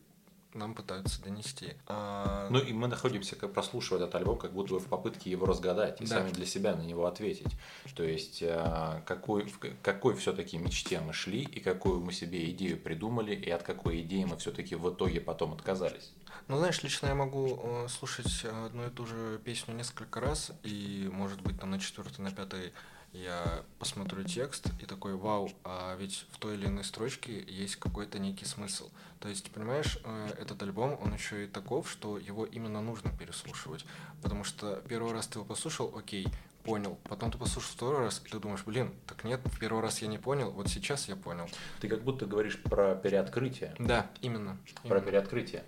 нам 0.54 0.74
пытаются 0.74 1.22
донести. 1.22 1.74
А... 1.86 2.48
Ну 2.50 2.58
и 2.58 2.72
мы 2.72 2.88
находимся, 2.88 3.36
как 3.36 3.52
прослушивая 3.52 4.02
этот 4.02 4.14
альбом, 4.14 4.38
как 4.38 4.52
будто 4.52 4.74
бы 4.74 4.80
в 4.80 4.86
попытке 4.86 5.30
его 5.30 5.46
разгадать 5.46 6.00
и 6.00 6.06
да. 6.06 6.16
сами 6.16 6.30
для 6.30 6.46
себя 6.46 6.74
на 6.74 6.82
него 6.82 7.06
ответить. 7.06 7.52
То 7.94 8.02
есть 8.02 8.42
а, 8.42 9.02
какой, 9.06 9.52
какой 9.82 10.14
все-таки 10.16 10.58
мечте 10.58 11.00
мы 11.00 11.12
шли 11.12 11.42
и 11.42 11.60
какую 11.60 12.00
мы 12.00 12.12
себе 12.12 12.50
идею 12.50 12.78
придумали 12.78 13.34
и 13.34 13.50
от 13.50 13.62
какой 13.62 14.00
идеи 14.02 14.24
мы 14.24 14.36
все-таки 14.36 14.74
в 14.76 14.88
итоге 14.90 15.20
потом 15.20 15.52
отказались. 15.52 16.12
Ну, 16.48 16.58
знаешь, 16.58 16.82
лично 16.82 17.06
я 17.06 17.14
могу 17.14 17.58
э, 17.62 17.88
слушать 17.88 18.44
одну 18.44 18.86
и 18.86 18.90
ту 18.90 19.06
же 19.06 19.40
песню 19.44 19.74
несколько 19.74 20.20
раз, 20.20 20.52
и, 20.62 21.08
может 21.10 21.40
быть, 21.40 21.58
там 21.58 21.70
на 21.70 21.78
четвертой, 21.78 22.22
на 22.22 22.30
пятой 22.30 22.72
я 23.14 23.62
посмотрю 23.78 24.24
текст 24.24 24.66
и 24.80 24.86
такой, 24.86 25.14
вау, 25.14 25.48
а 25.62 25.96
ведь 25.96 26.26
в 26.32 26.38
той 26.38 26.56
или 26.56 26.66
иной 26.66 26.84
строчке 26.84 27.44
есть 27.48 27.76
какой-то 27.76 28.18
некий 28.18 28.44
смысл. 28.44 28.90
То 29.20 29.28
есть, 29.28 29.50
понимаешь, 29.52 29.98
э, 30.04 30.30
этот 30.38 30.62
альбом, 30.62 30.98
он 31.00 31.14
еще 31.14 31.44
и 31.44 31.46
таков, 31.46 31.88
что 31.88 32.18
его 32.18 32.44
именно 32.44 32.82
нужно 32.82 33.16
переслушивать. 33.16 33.86
Потому 34.20 34.42
что 34.42 34.82
первый 34.88 35.12
раз 35.12 35.28
ты 35.28 35.38
его 35.38 35.46
послушал, 35.46 35.94
окей, 35.96 36.26
понял. 36.64 36.98
Потом 37.04 37.30
ты 37.30 37.38
послушал 37.38 37.70
второй 37.72 38.00
раз, 38.00 38.20
и 38.24 38.28
ты 38.28 38.40
думаешь, 38.40 38.64
блин, 38.64 38.92
так 39.06 39.22
нет, 39.22 39.40
в 39.44 39.58
первый 39.60 39.80
раз 39.80 40.02
я 40.02 40.08
не 40.08 40.18
понял, 40.18 40.50
вот 40.50 40.68
сейчас 40.68 41.08
я 41.08 41.14
понял. 41.14 41.48
Ты 41.80 41.88
как 41.88 42.02
будто 42.02 42.26
говоришь 42.26 42.60
про 42.60 42.96
переоткрытие. 42.96 43.74
Да, 43.78 44.10
именно. 44.22 44.58
Про 44.82 44.98
именно. 44.98 45.06
переоткрытие. 45.06 45.64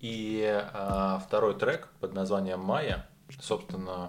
И 0.00 0.44
а, 0.72 1.22
второй 1.24 1.56
трек 1.56 1.88
под 2.00 2.14
названием 2.14 2.60
«Майя», 2.60 3.08
собственно, 3.40 4.08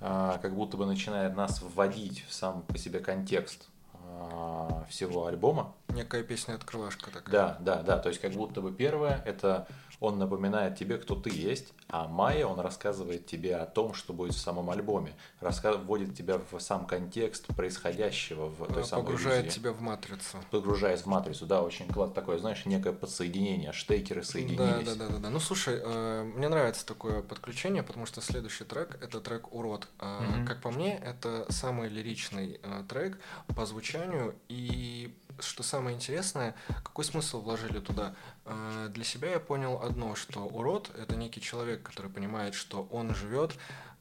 как 0.00 0.54
будто 0.54 0.76
бы 0.76 0.86
начинает 0.86 1.36
нас 1.36 1.60
вводить 1.60 2.24
в 2.28 2.32
сам 2.32 2.62
по 2.62 2.78
себе 2.78 3.00
контекст 3.00 3.68
а, 3.94 4.84
всего 4.88 5.26
альбома. 5.26 5.74
Некая 5.88 6.22
песня-открывашка 6.22 7.10
такая. 7.10 7.32
Да, 7.32 7.56
да, 7.60 7.82
да. 7.82 7.98
То 7.98 8.08
есть 8.10 8.20
как 8.20 8.32
будто 8.32 8.60
бы 8.60 8.72
первое 8.72 9.22
это 9.24 9.66
он 10.00 10.18
напоминает 10.18 10.76
тебе, 10.76 10.96
кто 10.96 11.16
ты 11.16 11.30
есть, 11.30 11.72
а 11.88 12.06
Майя, 12.06 12.46
он 12.46 12.60
рассказывает 12.60 13.26
тебе 13.26 13.56
о 13.56 13.66
том, 13.66 13.94
что 13.94 14.12
будет 14.12 14.34
в 14.34 14.38
самом 14.38 14.70
альбоме, 14.70 15.16
Раска... 15.40 15.72
вводит 15.72 16.16
тебя 16.16 16.38
в 16.52 16.60
сам 16.60 16.86
контекст 16.86 17.46
происходящего 17.48 18.46
в 18.46 18.66
той 18.72 18.82
А, 18.82 18.86
самой 18.86 19.04
Погружает 19.06 19.44
иллюзии. 19.46 19.58
тебя 19.58 19.72
в 19.72 19.80
матрицу. 19.80 20.38
Погружаясь 20.52 21.00
в 21.00 21.06
матрицу, 21.06 21.46
да, 21.46 21.62
очень 21.62 21.88
класс 21.88 22.12
такое, 22.12 22.38
знаешь, 22.38 22.64
некое 22.64 22.92
подсоединение, 22.92 23.72
штекеры 23.72 24.22
соединились. 24.22 24.86
Да, 24.86 24.94
да, 24.94 25.06
да, 25.06 25.08
да, 25.08 25.18
да. 25.18 25.30
Ну 25.30 25.40
слушай, 25.40 25.80
э, 25.82 26.22
мне 26.22 26.48
нравится 26.48 26.86
такое 26.86 27.20
подключение, 27.22 27.82
потому 27.82 28.06
что 28.06 28.20
следующий 28.20 28.64
трек 28.64 28.98
это 29.02 29.20
трек 29.20 29.52
Урод. 29.52 29.88
Э, 29.98 30.18
Мгм. 30.20 30.46
Как 30.46 30.60
по 30.60 30.70
мне, 30.70 30.96
это 30.96 31.46
самый 31.50 31.88
лиричный 31.88 32.60
э, 32.62 32.84
трек 32.88 33.18
по 33.56 33.66
звучанию 33.66 34.36
и 34.48 35.12
что 35.40 35.62
самое 35.62 35.96
интересное, 35.96 36.54
какой 36.68 37.04
смысл 37.04 37.40
вложили 37.40 37.78
туда? 37.80 38.14
Э, 38.44 38.88
Для 38.90 39.04
себя 39.04 39.30
я 39.30 39.40
понял 39.40 39.80
одно, 39.82 40.14
что 40.14 40.40
урод 40.46 40.90
это 40.98 41.16
некий 41.16 41.40
человек, 41.40 41.82
который 41.82 42.10
понимает, 42.10 42.54
что 42.54 42.88
он 42.90 43.14
живет 43.14 43.54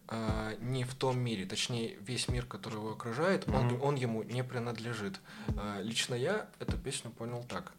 э, 0.10 0.56
не 0.62 0.84
в 0.84 0.94
том 0.96 1.20
мире, 1.20 1.46
точнее 1.46 1.98
весь 2.02 2.28
мир, 2.30 2.46
который 2.46 2.76
его 2.76 2.92
окружает, 2.92 3.48
он, 3.50 3.66
Мгм. 3.68 3.82
он 3.84 3.96
ему 3.96 4.24
не 4.24 4.44
принадлежит. 4.44 5.20
Э, 5.50 5.82
Лично 5.82 6.16
я 6.16 6.48
эту 6.60 6.78
песню 6.78 7.12
понял 7.12 7.44
так. 7.48 7.72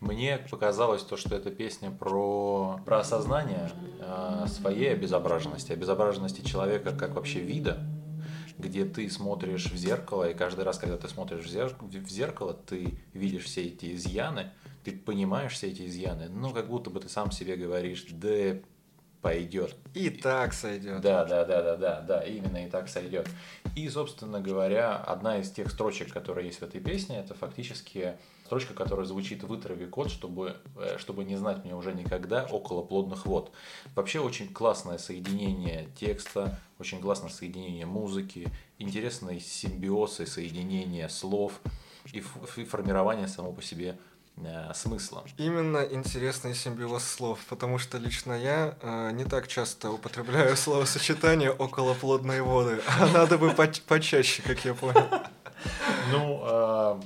Мне 0.00 0.38
показалось 0.50 1.02
то, 1.02 1.16
что 1.16 1.34
эта 1.36 1.50
песня 1.50 1.90
про, 1.90 2.80
про 2.84 2.98
осознание 3.00 3.70
э, 4.00 4.46
своей 4.48 4.92
обезображенности, 4.92 5.72
обезображенности 5.72 6.42
человека 6.42 6.94
как 6.94 7.14
вообще 7.14 7.40
вида, 7.40 7.80
где 8.58 8.84
ты 8.84 9.08
смотришь 9.10 9.70
в 9.70 9.76
зеркало, 9.76 10.30
и 10.30 10.34
каждый 10.34 10.64
раз, 10.64 10.78
когда 10.78 10.96
ты 10.96 11.08
смотришь 11.08 11.44
в 11.44 11.48
зер- 11.48 11.76
в 11.80 12.08
зеркало, 12.08 12.54
ты 12.54 12.98
видишь 13.12 13.44
все 13.44 13.64
эти 13.64 13.94
изъяны, 13.94 14.50
ты 14.84 14.92
понимаешь 14.92 15.52
все 15.52 15.68
эти 15.68 15.86
изъяны, 15.86 16.28
но 16.28 16.50
как 16.50 16.68
будто 16.68 16.90
бы 16.90 17.00
ты 17.00 17.08
сам 17.08 17.30
себе 17.30 17.56
говоришь, 17.56 18.06
да 18.10 18.58
пойдет. 19.24 19.74
И 19.94 20.10
так 20.10 20.52
сойдет. 20.52 21.00
Да, 21.00 21.24
да, 21.24 21.46
да, 21.46 21.62
да, 21.62 21.76
да, 21.76 22.00
да, 22.02 22.20
именно 22.24 22.66
и 22.66 22.68
так 22.68 22.90
сойдет. 22.90 23.26
И, 23.74 23.88
собственно 23.88 24.38
говоря, 24.38 24.96
одна 24.96 25.38
из 25.38 25.50
тех 25.50 25.70
строчек, 25.70 26.12
которые 26.12 26.48
есть 26.48 26.58
в 26.58 26.62
этой 26.62 26.78
песне, 26.78 27.20
это 27.20 27.32
фактически 27.32 28.18
строчка, 28.44 28.74
которая 28.74 29.06
звучит 29.06 29.42
«Вытрави 29.42 29.86
код, 29.86 30.10
чтобы, 30.10 30.58
э, 30.76 30.98
чтобы 30.98 31.24
не 31.24 31.36
знать 31.36 31.64
меня 31.64 31.74
уже 31.74 31.94
никогда 31.94 32.44
около 32.44 32.82
плодных 32.82 33.24
вод». 33.24 33.50
Вообще 33.94 34.20
очень 34.20 34.52
классное 34.52 34.98
соединение 34.98 35.88
текста, 35.98 36.60
очень 36.84 37.00
классное 37.00 37.30
соединение 37.30 37.86
музыки, 37.86 38.52
интересный 38.78 39.40
симбиоз 39.40 40.20
и 40.20 40.26
соединение 40.26 41.08
слов 41.08 41.52
и, 42.12 42.18
ф- 42.18 42.58
и 42.58 42.64
формирование 42.66 43.26
само 43.26 43.52
по 43.52 43.62
себе 43.62 43.96
э, 44.36 44.74
смысла. 44.74 45.24
Именно 45.38 45.78
интересный 45.90 46.54
симбиоз 46.54 47.02
слов, 47.04 47.38
потому 47.48 47.78
что 47.78 47.96
лично 47.96 48.34
я 48.34 48.76
э, 48.82 49.12
не 49.12 49.24
так 49.24 49.48
часто 49.48 49.90
употребляю 49.92 50.54
словосочетание 50.58 51.50
околоплодные 51.50 52.42
воды, 52.42 52.82
а 53.00 53.06
надо 53.06 53.38
бы 53.38 53.50
поч- 53.52 53.80
почаще, 53.86 54.42
как 54.42 54.62
я 54.66 54.74
понял. 54.74 55.08
Ну, 56.10 56.40
а, 56.42 57.00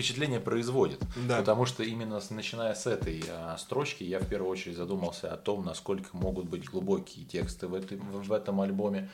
впечатление 0.00 0.40
производит. 0.40 1.02
Да. 1.28 1.38
Потому 1.38 1.66
что 1.66 1.82
именно 1.82 2.20
с- 2.20 2.30
начиная 2.30 2.74
с 2.74 2.86
этой 2.86 3.22
а, 3.28 3.56
строчки 3.58 4.02
я 4.02 4.18
в 4.18 4.26
первую 4.26 4.50
очередь 4.50 4.76
задумался 4.76 5.32
о 5.32 5.36
том, 5.36 5.64
насколько 5.64 6.08
могут 6.16 6.46
быть 6.48 6.64
глубокие 6.64 7.26
тексты 7.26 7.68
в, 7.68 7.74
этой- 7.74 7.98
в, 7.98 8.32
этом 8.32 8.62
альбоме. 8.62 9.10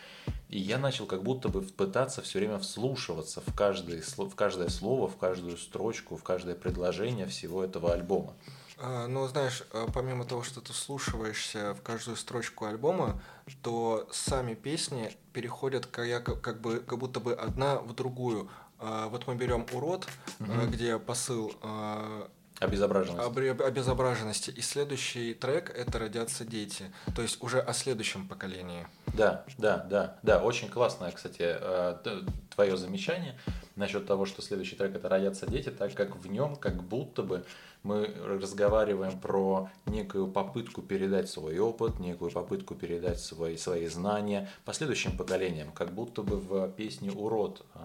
И 0.48 0.60
я 0.60 0.78
начал 0.78 1.06
как 1.06 1.24
будто 1.24 1.48
бы 1.48 1.62
пытаться 1.62 2.22
все 2.22 2.38
время 2.38 2.58
вслушиваться 2.60 3.40
в, 3.44 3.52
каждое, 3.54 4.00
в 4.00 4.34
каждое 4.36 4.68
слово, 4.68 5.08
в 5.08 5.16
каждую 5.16 5.56
строчку, 5.56 6.16
в 6.16 6.22
каждое 6.22 6.54
предложение 6.54 7.26
всего 7.26 7.64
этого 7.64 7.92
альбома. 7.92 8.34
А, 8.78 9.08
Ну, 9.08 9.26
знаешь, 9.26 9.64
а, 9.72 9.88
помимо 9.92 10.24
того, 10.24 10.44
что 10.44 10.60
ты 10.60 10.72
вслушиваешься 10.72 11.74
в 11.74 11.82
каждую 11.82 12.16
строчку 12.16 12.66
альбома, 12.66 13.20
то 13.62 14.06
сами 14.12 14.54
песни 14.54 15.10
переходят 15.32 15.86
как, 15.86 16.40
как 16.40 16.60
бы, 16.60 16.78
как 16.78 16.98
будто 16.98 17.18
бы 17.18 17.32
одна 17.34 17.76
в 17.80 17.92
другую. 17.94 18.48
А, 18.78 19.08
Вот 19.08 19.26
мы 19.26 19.34
берем 19.34 19.66
«Урод», 19.72 20.06
Мгм. 20.38 20.70
где 20.70 20.98
посыл 20.98 21.52
а, 21.62 22.28
Обезображенность. 22.60 23.26
обре- 23.28 23.62
обезображенности, 23.62 24.50
и 24.50 24.60
следующий 24.62 25.34
трек— 25.34 25.70
это 25.76 25.98
«Родятся 25.98 26.44
дети», 26.44 26.92
то 27.14 27.22
есть 27.22 27.42
уже 27.42 27.60
о 27.60 27.72
следующем 27.72 28.26
поколении. 28.28 28.86
Да, 29.14 29.44
да, 29.58 29.78
да, 29.90 30.18
да, 30.22 30.42
очень 30.42 30.68
классное, 30.70 31.10
кстати, 31.12 31.42
э, 31.42 32.22
твое 32.54 32.76
замечание 32.76 33.38
насчет 33.76 34.06
того, 34.06 34.24
что 34.26 34.40
следующий 34.42 34.76
трек 34.76 34.94
это 34.94 35.08
«Родятся 35.08 35.46
дети», 35.46 35.70
так 35.70 35.94
как 35.94 36.16
в 36.16 36.26
нем 36.28 36.56
как 36.56 36.82
будто 36.82 37.22
бы 37.22 37.44
мы 37.86 38.12
разговариваем 38.24 39.18
про 39.18 39.70
некую 39.86 40.26
попытку 40.26 40.82
передать 40.82 41.30
свой 41.30 41.58
опыт, 41.58 42.00
некую 42.00 42.32
попытку 42.32 42.74
передать 42.74 43.20
свои, 43.20 43.56
свои 43.56 43.86
знания 43.86 44.48
последующим 44.64 45.16
поколениям, 45.16 45.70
как 45.72 45.92
будто 45.92 46.22
бы 46.22 46.36
в 46.36 46.68
песне 46.72 47.12
«Урод» 47.12 47.64
э, 47.74 47.78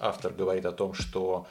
автор 0.00 0.32
говорит 0.32 0.66
о 0.66 0.72
том, 0.72 0.92
что 0.92 1.46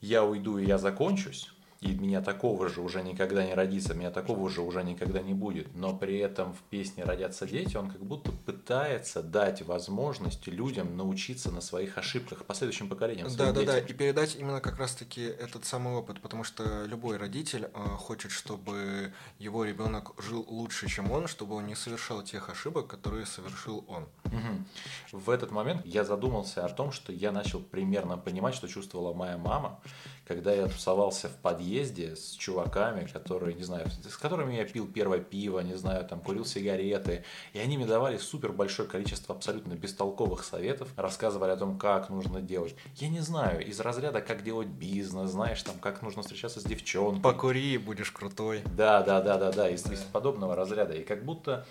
я 0.00 0.24
уйду 0.24 0.56
и 0.56 0.64
я 0.64 0.78
закончусь, 0.78 1.53
и 1.84 1.94
меня 1.94 2.22
такого 2.22 2.70
же 2.70 2.80
уже 2.80 3.02
никогда 3.02 3.44
не 3.44 3.52
родится, 3.52 3.92
меня 3.92 4.10
такого 4.10 4.48
же 4.48 4.62
уже 4.62 4.82
никогда 4.82 5.20
не 5.20 5.34
будет. 5.34 5.76
Но 5.76 5.94
при 5.94 6.16
этом 6.16 6.54
в 6.54 6.62
песне 6.70 7.04
«Родятся 7.04 7.46
дети» 7.46 7.76
он 7.76 7.90
как 7.90 8.02
будто 8.02 8.32
пытается 8.32 9.22
дать 9.22 9.60
возможность 9.60 10.46
людям 10.46 10.96
научиться 10.96 11.50
на 11.50 11.60
своих 11.60 11.98
ошибках 11.98 12.46
последующим 12.46 12.88
поколениям. 12.88 13.28
Да, 13.28 13.34
своим 13.34 13.54
да, 13.54 13.60
да, 13.64 13.74
детям. 13.74 13.94
и 13.94 13.98
передать 13.98 14.36
именно 14.36 14.62
как 14.62 14.78
раз-таки 14.78 15.20
этот 15.24 15.66
самый 15.66 15.92
опыт, 15.94 16.22
потому 16.22 16.42
что 16.42 16.86
любой 16.86 17.18
родитель 17.18 17.68
э, 17.74 17.84
хочет, 17.98 18.30
чтобы 18.30 19.12
его 19.38 19.64
ребенок 19.64 20.12
жил 20.26 20.42
лучше, 20.48 20.88
чем 20.88 21.10
он, 21.10 21.28
чтобы 21.28 21.54
он 21.54 21.66
не 21.66 21.74
совершал 21.74 22.22
тех 22.22 22.48
ошибок, 22.48 22.86
которые 22.86 23.26
совершил 23.26 23.84
он. 23.88 24.08
Мгм. 24.24 24.66
В 25.12 25.28
этот 25.28 25.50
момент 25.50 25.84
я 25.84 26.04
задумался 26.04 26.64
о 26.64 26.68
том, 26.70 26.92
что 26.92 27.12
я 27.12 27.30
начал 27.30 27.60
примерно 27.60 28.16
понимать, 28.16 28.54
что 28.54 28.68
чувствовала 28.68 29.12
моя 29.12 29.36
мама, 29.36 29.80
когда 30.26 30.52
я 30.52 30.66
тусовался 30.66 31.28
в 31.28 31.36
подъезде 31.36 32.16
с 32.16 32.32
чуваками, 32.32 33.06
которые, 33.06 33.54
не 33.54 33.62
знаю, 33.62 33.86
с 34.08 34.16
которыми 34.16 34.54
я 34.54 34.64
пил 34.64 34.86
первое 34.86 35.20
пиво, 35.20 35.60
не 35.60 35.74
знаю, 35.74 36.04
там 36.06 36.20
курил 36.20 36.44
сигареты, 36.44 37.24
и 37.52 37.58
они 37.58 37.76
мне 37.76 37.86
давали 37.86 38.16
супер 38.16 38.52
большое 38.52 38.88
количество 38.88 39.34
абсолютно 39.34 39.74
бестолковых 39.74 40.44
советов, 40.44 40.88
рассказывали 40.96 41.50
о 41.50 41.56
том, 41.56 41.78
как 41.78 42.08
нужно 42.08 42.40
делать. 42.40 42.74
Я 42.96 43.08
не 43.08 43.20
знаю, 43.20 43.66
из 43.66 43.80
разряда, 43.80 44.20
как 44.20 44.42
делать 44.42 44.68
бизнес, 44.68 45.30
знаешь, 45.30 45.62
там, 45.62 45.78
как 45.78 46.02
нужно 46.02 46.22
встречаться 46.22 46.60
с 46.60 46.64
девчонкой. 46.64 47.22
Покури, 47.22 47.76
будешь 47.76 48.10
крутой. 48.10 48.62
Да, 48.76 49.02
да, 49.02 49.20
да, 49.20 49.36
да, 49.36 49.52
да, 49.52 49.68
из, 49.68 49.84
из 49.90 50.00
подобного 50.00 50.56
разряда. 50.56 50.94
И 50.94 51.04
как 51.04 51.24
будто 51.24 51.66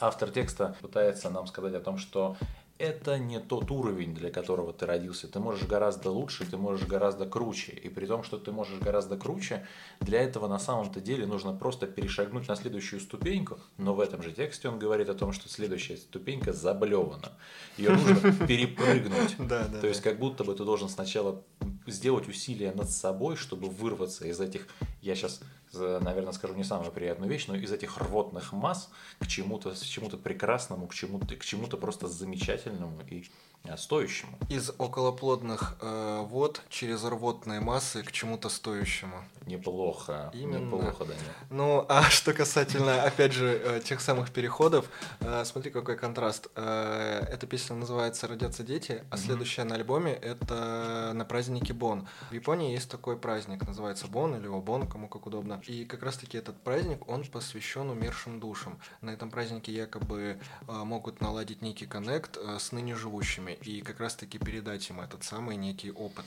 автор 0.00 0.30
текста 0.30 0.74
пытается 0.80 1.30
нам 1.30 1.46
сказать 1.46 1.74
о 1.74 1.80
том, 1.80 1.98
что 1.98 2.36
это 2.80 3.18
не 3.18 3.38
тот 3.40 3.70
уровень, 3.70 4.14
для 4.14 4.30
которого 4.30 4.72
ты 4.72 4.86
родился. 4.86 5.28
Ты 5.28 5.38
можешь 5.38 5.66
гораздо 5.66 6.10
лучше, 6.10 6.50
ты 6.50 6.56
можешь 6.56 6.86
гораздо 6.86 7.26
круче. 7.26 7.72
И 7.72 7.90
при 7.90 8.06
том, 8.06 8.22
что 8.22 8.38
ты 8.38 8.52
можешь 8.52 8.78
гораздо 8.80 9.18
круче, 9.18 9.66
для 10.00 10.22
этого 10.22 10.48
на 10.48 10.58
самом-то 10.58 11.00
деле 11.00 11.26
нужно 11.26 11.52
просто 11.52 11.86
перешагнуть 11.86 12.48
на 12.48 12.56
следующую 12.56 13.00
ступеньку. 13.00 13.58
Но 13.76 13.94
в 13.94 14.00
этом 14.00 14.22
же 14.22 14.32
тексте 14.32 14.68
он 14.68 14.78
говорит 14.78 15.10
о 15.10 15.14
том, 15.14 15.32
что 15.32 15.48
следующая 15.50 15.98
ступенька 15.98 16.54
заблевана. 16.54 17.32
Ее 17.76 17.90
нужно 17.90 18.32
перепрыгнуть. 18.46 19.36
То 19.80 19.86
есть 19.86 20.00
как 20.00 20.18
будто 20.18 20.42
бы 20.44 20.54
ты 20.54 20.64
должен 20.64 20.88
сначала 20.88 21.42
сделать 21.86 22.28
усилия 22.28 22.72
над 22.72 22.90
собой, 22.90 23.36
чтобы 23.36 23.68
вырваться 23.68 24.26
из 24.26 24.40
этих, 24.40 24.66
я 25.02 25.14
сейчас 25.14 25.42
наверное, 25.72 26.32
скажу 26.32 26.54
не 26.54 26.64
самую 26.64 26.92
приятную 26.92 27.30
вещь, 27.30 27.46
но 27.46 27.54
из 27.54 27.72
этих 27.72 27.98
рвотных 27.98 28.52
масс 28.52 28.90
к 29.18 29.26
чему-то, 29.26 29.70
к 29.70 29.78
чему-то 29.78 30.16
прекрасному, 30.16 30.86
к 30.86 30.94
чему-то, 30.94 31.36
к 31.36 31.44
чему-то 31.44 31.76
просто 31.76 32.08
замечательному 32.08 33.00
и 33.08 33.28
стоящему. 33.76 34.38
Из 34.48 34.70
околоплодных 34.78 35.76
э, 35.80 36.24
вод 36.26 36.62
через 36.68 37.04
рвотные 37.04 37.60
массы 37.60 38.02
к 38.02 38.12
чему-то 38.12 38.48
стоящему. 38.48 39.22
Неплохо. 39.46 40.30
Именно. 40.34 40.64
Неплохо, 40.64 41.04
да. 41.04 41.14
Ну, 41.50 41.84
а 41.88 42.02
что 42.10 42.32
касательно, 42.32 43.02
опять 43.02 43.32
же, 43.32 43.60
э, 43.62 43.80
тех 43.80 44.00
самых 44.00 44.30
переходов, 44.30 44.88
э, 45.20 45.44
смотри, 45.44 45.70
какой 45.70 45.96
контраст. 45.96 46.48
Э, 46.56 47.26
эта 47.28 47.46
песня 47.46 47.76
называется 47.76 48.26
«Родятся 48.26 48.62
дети», 48.62 49.04
а 49.10 49.14
mm-hmm. 49.14 49.18
следующая 49.18 49.64
на 49.64 49.74
альбоме— 49.76 50.12
это 50.22 51.12
«На 51.14 51.24
празднике 51.24 51.72
Бон». 51.72 52.06
В 52.30 52.34
Японии 52.34 52.72
есть 52.72 52.90
такой 52.90 53.16
праздник, 53.16 53.66
называется 53.66 54.06
Бон 54.06 54.36
или 54.36 54.46
Обон, 54.46 54.86
кому 54.88 55.08
как 55.08 55.26
удобно. 55.26 55.60
И 55.66 55.84
как 55.84 56.02
раз-таки 56.02 56.38
этот 56.38 56.60
праздник, 56.62 57.08
он 57.08 57.24
посвящен 57.24 57.90
умершим 57.90 58.40
душам. 58.40 58.78
На 59.00 59.10
этом 59.10 59.30
празднике 59.30 59.72
якобы 59.72 60.38
могут 60.66 61.20
наладить 61.20 61.62
некий 61.62 61.86
коннект 61.86 62.36
с 62.36 62.72
ныне 62.72 62.94
живущими 62.94 63.49
людьми 63.50 63.78
и 63.78 63.80
как 63.80 64.00
раз-таки 64.00 64.38
передать 64.38 64.88
им 64.90 65.00
этот 65.00 65.22
самый 65.24 65.56
некий 65.56 65.90
опыт. 65.90 66.24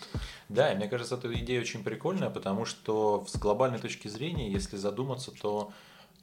Да, 0.49 0.71
и 0.71 0.75
мне 0.75 0.87
кажется, 0.87 1.15
эта 1.15 1.33
идея 1.33 1.61
очень 1.61 1.83
прикольная, 1.83 2.29
потому 2.29 2.65
что 2.65 3.25
с 3.27 3.37
глобальной 3.37 3.79
точки 3.79 4.07
зрения, 4.07 4.51
если 4.51 4.77
задуматься, 4.77 5.31
то 5.31 5.71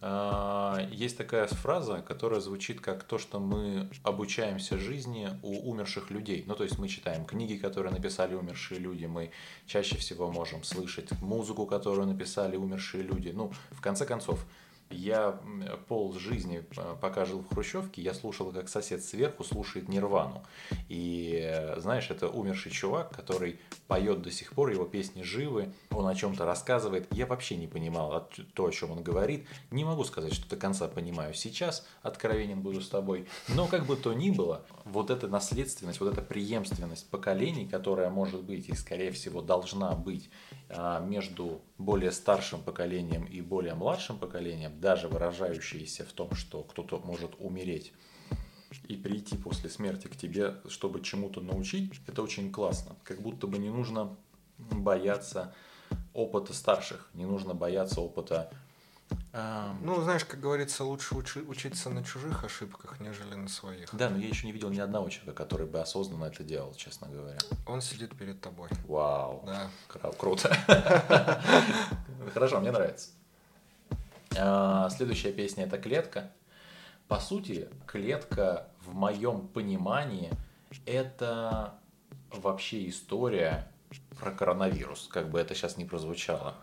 э, 0.00 0.88
есть 0.92 1.16
такая 1.16 1.46
фраза, 1.46 2.02
которая 2.06 2.40
звучит 2.40 2.80
как 2.80 3.04
то, 3.04 3.18
что 3.18 3.40
мы 3.40 3.88
обучаемся 4.02 4.78
жизни 4.78 5.30
у 5.42 5.70
умерших 5.70 6.10
людей. 6.10 6.44
Ну, 6.46 6.54
то 6.54 6.64
есть 6.64 6.78
мы 6.78 6.88
читаем 6.88 7.24
книги, 7.24 7.56
которые 7.56 7.92
написали 7.92 8.34
умершие 8.34 8.80
люди, 8.80 9.06
мы 9.06 9.30
чаще 9.66 9.96
всего 9.96 10.30
можем 10.30 10.64
слышать 10.64 11.10
музыку, 11.20 11.66
которую 11.66 12.06
написали 12.06 12.56
умершие 12.56 13.02
люди. 13.02 13.32
Ну, 13.34 13.52
в 13.70 13.80
конце 13.80 14.06
концов, 14.06 14.44
я 14.90 15.38
пол 15.88 16.12
жизни, 16.14 16.64
э, 16.76 16.96
пока 17.00 17.24
жил 17.24 17.40
в 17.40 17.54
Хрущевке, 17.54 18.02
я 18.02 18.12
слушал, 18.12 18.52
как 18.52 18.68
сосед 18.68 19.04
сверху 19.04 19.44
слушает 19.44 19.88
Нирвану. 19.88 20.42
И, 20.88 21.40
э, 21.42 21.80
знаешь, 21.80 22.10
это 22.10 22.28
умерший 22.28 22.72
чувак, 22.72 23.14
который 23.14 23.58
поет 23.86 24.22
до 24.22 24.30
сих 24.30 24.52
пор, 24.52 24.70
его 24.70 24.84
песни 24.84 25.22
живы, 25.22 25.72
он 25.90 26.06
о 26.06 26.14
чем-то 26.14 26.44
рассказывает. 26.44 27.06
Я 27.12 27.26
вообще 27.26 27.56
не 27.56 27.66
понимал 27.66 28.28
то, 28.54 28.66
о 28.66 28.70
чем 28.70 28.90
он 28.90 29.02
говорит. 29.02 29.46
Не 29.70 29.84
могу 29.84 30.04
сказать, 30.04 30.34
что 30.34 30.48
до 30.48 30.56
конца 30.56 30.88
понимаю 30.88 31.34
сейчас, 31.34 31.86
откровенен 32.02 32.60
буду 32.60 32.80
с 32.80 32.88
тобой. 32.88 33.26
Но 33.48 33.66
как 33.66 33.86
бы 33.86 33.96
то 33.96 34.12
ни 34.12 34.30
было, 34.30 34.64
вот 34.84 35.10
эта 35.10 35.28
наследственность, 35.28 36.00
вот 36.00 36.12
эта 36.12 36.22
преемственность 36.22 37.08
поколений, 37.10 37.66
которая 37.66 38.10
может 38.10 38.42
быть 38.42 38.68
и, 38.68 38.74
скорее 38.74 39.12
всего, 39.12 39.40
должна 39.40 39.92
быть 39.92 40.30
между 41.02 41.60
более 41.78 42.12
старшим 42.12 42.62
поколением 42.62 43.24
и 43.24 43.40
более 43.40 43.74
младшим 43.74 44.18
поколением, 44.18 44.80
даже 44.80 45.08
выражающиеся 45.08 46.04
в 46.04 46.12
том, 46.12 46.34
что 46.34 46.62
кто-то 46.62 46.98
может 46.98 47.32
умереть 47.38 47.92
и 48.86 48.96
прийти 48.96 49.36
после 49.36 49.68
смерти 49.68 50.06
к 50.06 50.16
тебе, 50.16 50.56
чтобы 50.68 51.02
чему-то 51.02 51.40
научить, 51.40 51.92
это 52.06 52.22
очень 52.22 52.52
классно. 52.52 52.94
Как 53.02 53.20
будто 53.20 53.46
бы 53.46 53.58
не 53.58 53.68
нужно 53.68 54.16
бояться 54.58 55.54
опыта 56.12 56.52
старших, 56.52 57.10
не 57.14 57.26
нужно 57.26 57.54
бояться 57.54 58.00
опыта 58.00 58.52
ну, 59.32 60.02
знаешь, 60.02 60.24
как 60.24 60.40
говорится, 60.40 60.84
лучше 60.84 61.14
учи- 61.14 61.46
учиться 61.46 61.90
на 61.90 62.04
чужих 62.04 62.44
ошибках, 62.44 63.00
нежели 63.00 63.34
на 63.34 63.48
своих. 63.48 63.94
Да, 63.94 64.10
но 64.10 64.18
я 64.18 64.28
еще 64.28 64.46
не 64.46 64.52
видел 64.52 64.70
ни 64.70 64.80
одного 64.80 65.08
человека, 65.08 65.44
который 65.44 65.66
бы 65.66 65.80
осознанно 65.80 66.24
это 66.24 66.42
делал, 66.42 66.74
честно 66.74 67.08
говоря. 67.08 67.38
Он 67.66 67.80
сидит 67.80 68.16
перед 68.16 68.40
тобой. 68.40 68.68
Вау. 68.86 69.44
Да. 69.46 69.70
Круто. 70.18 70.54
Хорошо, 72.34 72.60
мне 72.60 72.72
нравится. 72.72 73.10
А, 74.36 74.88
следующая 74.90 75.32
песня 75.32 75.64
это 75.64 75.78
клетка. 75.78 76.30
По 77.08 77.18
сути, 77.18 77.68
клетка 77.86 78.68
в 78.84 78.94
моем 78.94 79.48
понимании 79.48 80.30
это 80.86 81.74
вообще 82.30 82.88
история 82.88 83.70
про 84.20 84.30
коронавирус, 84.30 85.08
как 85.10 85.30
бы 85.30 85.40
это 85.40 85.54
сейчас 85.54 85.76
не 85.76 85.84
прозвучало 85.84 86.54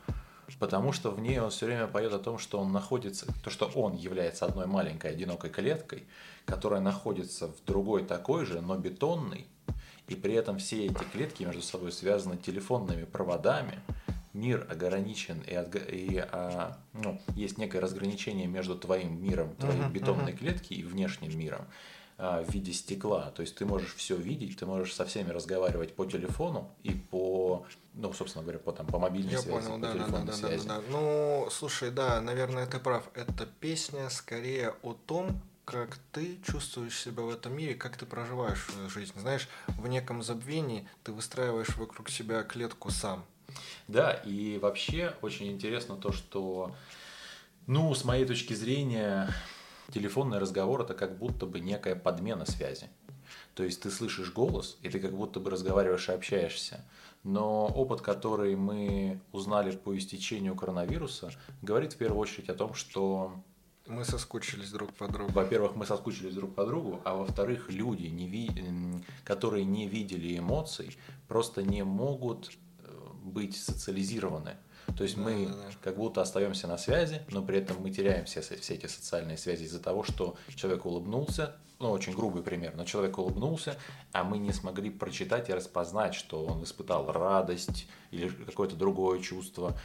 потому 0.55 0.93
что 0.93 1.11
в 1.11 1.19
ней 1.19 1.39
он 1.39 1.49
все 1.49 1.65
время 1.65 1.87
поет 1.87 2.13
о 2.13 2.19
том, 2.19 2.37
что 2.37 2.59
он 2.59 2.71
находится, 2.71 3.27
то, 3.43 3.49
что 3.49 3.65
он 3.65 3.95
является 3.95 4.45
одной 4.45 4.65
маленькой 4.65 5.11
одинокой 5.11 5.49
клеткой, 5.49 6.05
которая 6.45 6.79
находится 6.79 7.47
в 7.47 7.65
другой 7.65 8.05
такой 8.05 8.45
же, 8.45 8.61
но 8.61 8.77
бетонной, 8.77 9.45
и 10.07 10.15
при 10.15 10.33
этом 10.33 10.57
все 10.57 10.85
эти 10.85 11.03
клетки 11.11 11.43
между 11.43 11.61
собой 11.61 11.91
связаны 11.91 12.37
телефонными 12.37 13.03
проводами, 13.03 13.79
мир 14.33 14.65
ограничен 14.69 15.41
и, 15.41 15.53
отго... 15.53 15.79
и 15.79 16.17
а, 16.17 16.77
ну, 16.93 17.19
есть 17.35 17.57
некое 17.57 17.79
разграничение 17.79 18.47
между 18.47 18.77
твоим 18.77 19.21
миром, 19.21 19.55
твоей 19.55 19.79
uh-huh, 19.79 19.91
бетонной 19.91 20.31
uh-huh. 20.31 20.37
клетки 20.37 20.73
и 20.73 20.83
внешним 20.83 21.37
миром. 21.37 21.65
А, 22.19 22.43
в 22.43 22.49
виде 22.49 22.73
стекла. 22.73 23.29
То 23.35 23.41
есть 23.41 23.55
ты 23.55 23.65
можешь 23.65 23.93
все 23.93 24.15
видеть, 24.15 24.57
ты 24.57 24.65
можешь 24.65 24.95
со 24.95 25.05
всеми 25.05 25.29
разговаривать 25.29 25.95
по 25.95 26.03
телефону 26.03 26.71
и 26.81 26.93
по, 26.93 27.67
ну, 27.93 28.11
собственно 28.11 28.41
говоря, 28.43 28.57
по, 28.57 28.71
там, 28.71 28.87
по 28.87 28.97
мобильной 28.97 29.33
Я 29.33 29.37
связи, 29.39 29.67
понял, 29.67 29.75
по 29.75 29.81
да, 29.81 29.93
телефонной 29.93 30.25
да, 30.25 30.31
да, 30.31 30.33
связи. 30.33 30.67
Да, 30.67 30.75
да, 30.77 30.81
да. 30.81 30.87
Ну, 30.89 31.47
слушай, 31.51 31.91
да, 31.91 32.19
наверное, 32.21 32.65
ты 32.65 32.79
прав. 32.79 33.07
Это 33.13 33.45
песня 33.45 34.09
скорее 34.09 34.73
о 34.81 34.93
том, 34.93 35.39
как 35.63 35.99
ты 36.11 36.39
чувствуешь 36.43 36.99
себя 36.99 37.21
в 37.21 37.29
этом 37.29 37.55
мире, 37.55 37.75
как 37.75 37.97
ты 37.97 38.07
проживаешь 38.07 38.67
жизнь. 38.87 39.13
Знаешь, 39.15 39.47
в 39.67 39.87
неком 39.87 40.23
забвении 40.23 40.87
ты 41.03 41.11
выстраиваешь 41.11 41.75
вокруг 41.75 42.09
себя 42.09 42.41
клетку 42.41 42.89
сам. 42.89 43.25
Да, 43.87 44.13
и 44.13 44.57
вообще 44.57 45.13
очень 45.21 45.51
интересно 45.51 45.95
то, 45.97 46.11
что, 46.11 46.75
ну, 47.67 47.93
с 47.93 48.03
моей 48.03 48.25
точки 48.25 48.53
зрения, 48.53 49.29
Телефонный 49.91 50.39
разговор 50.39 50.81
это 50.81 50.93
как 50.93 51.17
будто 51.17 51.45
бы 51.45 51.59
некая 51.59 51.95
подмена 51.95 52.45
связи. 52.45 52.89
То 53.55 53.63
есть 53.63 53.81
ты 53.81 53.89
слышишь 53.89 54.31
голос, 54.31 54.77
и 54.81 54.89
ты 54.89 54.99
как 54.99 55.13
будто 55.13 55.39
бы 55.39 55.49
разговариваешь 55.49 56.09
и 56.09 56.13
общаешься. 56.13 56.85
Но 57.23 57.65
опыт, 57.67 58.01
который 58.01 58.55
мы 58.55 59.19
узнали 59.31 59.75
по 59.75 59.97
истечению 59.97 60.55
коронавируса, 60.55 61.31
говорит 61.61 61.93
в 61.93 61.97
первую 61.97 62.19
очередь 62.19 62.49
о 62.49 62.53
том, 62.53 62.73
что 62.73 63.33
мы 63.87 64.03
соскучились 64.03 64.69
друг 64.71 64.93
по 64.93 65.07
другу. 65.07 65.31
Во-первых, 65.31 65.75
мы 65.75 65.85
соскучились 65.85 66.35
друг 66.35 66.53
по 66.53 66.65
другу, 66.65 67.01
а 67.05 67.15
во-вторых, 67.15 67.69
люди, 67.69 68.07
не 68.07 68.27
ви... 68.27 68.49
которые 69.23 69.65
не 69.65 69.87
видели 69.87 70.37
эмоций, 70.37 70.97
просто 71.27 71.63
не 71.63 71.83
могут 71.83 72.51
э, 72.79 72.89
быть 73.23 73.55
социализированы. 73.55 74.57
То 74.95 75.03
есть 75.03 75.15
да, 75.15 75.21
мы 75.21 75.47
да, 75.47 75.53
да. 75.53 75.63
как 75.81 75.97
будто 75.97 76.21
остаемся 76.21 76.67
на 76.67 76.77
связи, 76.77 77.21
но 77.29 77.43
при 77.43 77.59
этом 77.59 77.81
мы 77.81 77.91
теряем 77.91 78.25
все, 78.25 78.41
все 78.41 78.73
эти 78.73 78.87
социальные 78.87 79.37
связи 79.37 79.63
из-за 79.63 79.79
того, 79.79 80.03
что 80.03 80.37
человек 80.55 80.85
улыбнулся, 80.85 81.55
ну, 81.79 81.91
очень 81.91 82.13
грубый 82.13 82.41
пример, 82.41 82.73
но 82.75 82.85
человек 82.85 83.17
улыбнулся, 83.17 83.77
а 84.11 84.23
мы 84.23 84.39
не 84.39 84.51
смогли 84.51 84.89
прочитать 84.89 85.49
и 85.49 85.53
распознать, 85.53 86.15
что 86.15 86.43
он 86.45 86.63
испытал 86.63 87.11
радость 87.11 87.87
или 88.11 88.29
какое-то 88.29 88.75
другое 88.75 89.19
чувство. 89.19 89.77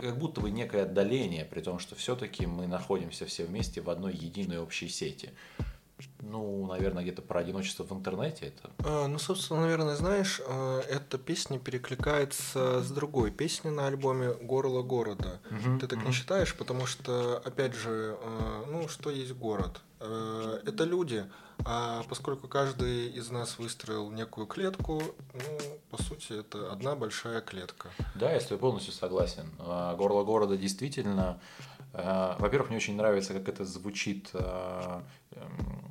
Как 0.00 0.16
будто 0.16 0.40
бы 0.40 0.50
некое 0.50 0.84
отдаление, 0.84 1.44
при 1.44 1.60
том, 1.60 1.78
что 1.78 1.94
все-таки 1.94 2.46
мы 2.46 2.66
находимся 2.66 3.26
все 3.26 3.44
вместе 3.44 3.82
в 3.82 3.90
одной 3.90 4.14
единой 4.14 4.58
общей 4.58 4.88
сети. 4.88 5.30
Ну, 6.20 6.66
наверное, 6.66 7.02
где-то 7.02 7.22
про 7.22 7.40
одиночество 7.40 7.84
в 7.84 7.92
интернете 7.92 8.46
это. 8.46 8.70
А, 8.84 9.06
ну, 9.08 9.18
собственно, 9.18 9.62
наверное, 9.62 9.96
знаешь, 9.96 10.40
а, 10.46 10.80
эта 10.80 11.18
песня 11.18 11.58
перекликается 11.58 12.82
с 12.82 12.90
другой 12.90 13.30
песней 13.30 13.70
на 13.70 13.86
альбоме 13.86 14.34
«Горло 14.34 14.82
города». 14.82 15.40
Угу, 15.50 15.78
Ты 15.80 15.86
так 15.86 15.98
угу. 15.98 16.08
не 16.08 16.12
считаешь? 16.12 16.54
Потому 16.54 16.86
что, 16.86 17.38
опять 17.44 17.74
же, 17.74 18.16
а, 18.20 18.64
ну, 18.66 18.88
что 18.88 19.10
есть 19.10 19.32
город? 19.32 19.80
Это 20.00 20.84
люди. 20.84 21.24
А 21.64 22.04
поскольку 22.08 22.46
каждый 22.46 23.08
из 23.08 23.30
нас 23.30 23.58
выстроил 23.58 24.12
некую 24.12 24.46
клетку, 24.46 25.02
ну, 25.34 25.78
по 25.90 26.00
сути, 26.00 26.38
это 26.38 26.70
одна 26.70 26.94
большая 26.94 27.40
клетка. 27.40 27.90
Да, 28.14 28.30
я 28.30 28.38
с 28.38 28.44
тобой 28.44 28.58
полностью 28.58 28.92
согласен. 28.92 29.50
«Горло 29.58 30.22
города» 30.22 30.56
действительно 30.56 31.40
во-первых, 31.92 32.68
мне 32.68 32.76
очень 32.76 32.96
нравится, 32.96 33.32
как 33.32 33.48
это 33.48 33.64
звучит 33.64 34.30
эм, 34.34 35.87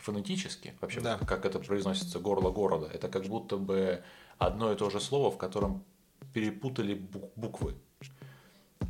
фонетически, 0.00 0.74
вообще, 0.80 1.00
да. 1.00 1.18
как 1.18 1.44
это 1.44 1.58
произносится 1.58 2.18
горло 2.18 2.50
города. 2.50 2.88
Это 2.92 3.08
как 3.08 3.24
будто 3.26 3.56
бы 3.56 4.02
одно 4.38 4.72
и 4.72 4.76
то 4.76 4.90
же 4.90 5.00
слово, 5.00 5.30
в 5.30 5.38
котором 5.38 5.84
перепутали 6.32 6.94
буквы. 7.36 7.74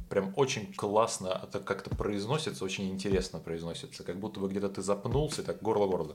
Прям 0.09 0.33
очень 0.37 0.73
классно 0.75 1.41
это 1.43 1.61
как-то 1.61 1.91
произносится, 1.91 2.65
очень 2.65 2.91
интересно 2.91 3.39
произносится. 3.39 4.03
Как 4.03 4.19
будто 4.19 4.41
бы 4.41 4.49
где-то 4.49 4.69
ты 4.69 4.83
запнулся, 4.83 5.43
так 5.43 5.63
горло 5.63 5.87
города. 5.87 6.15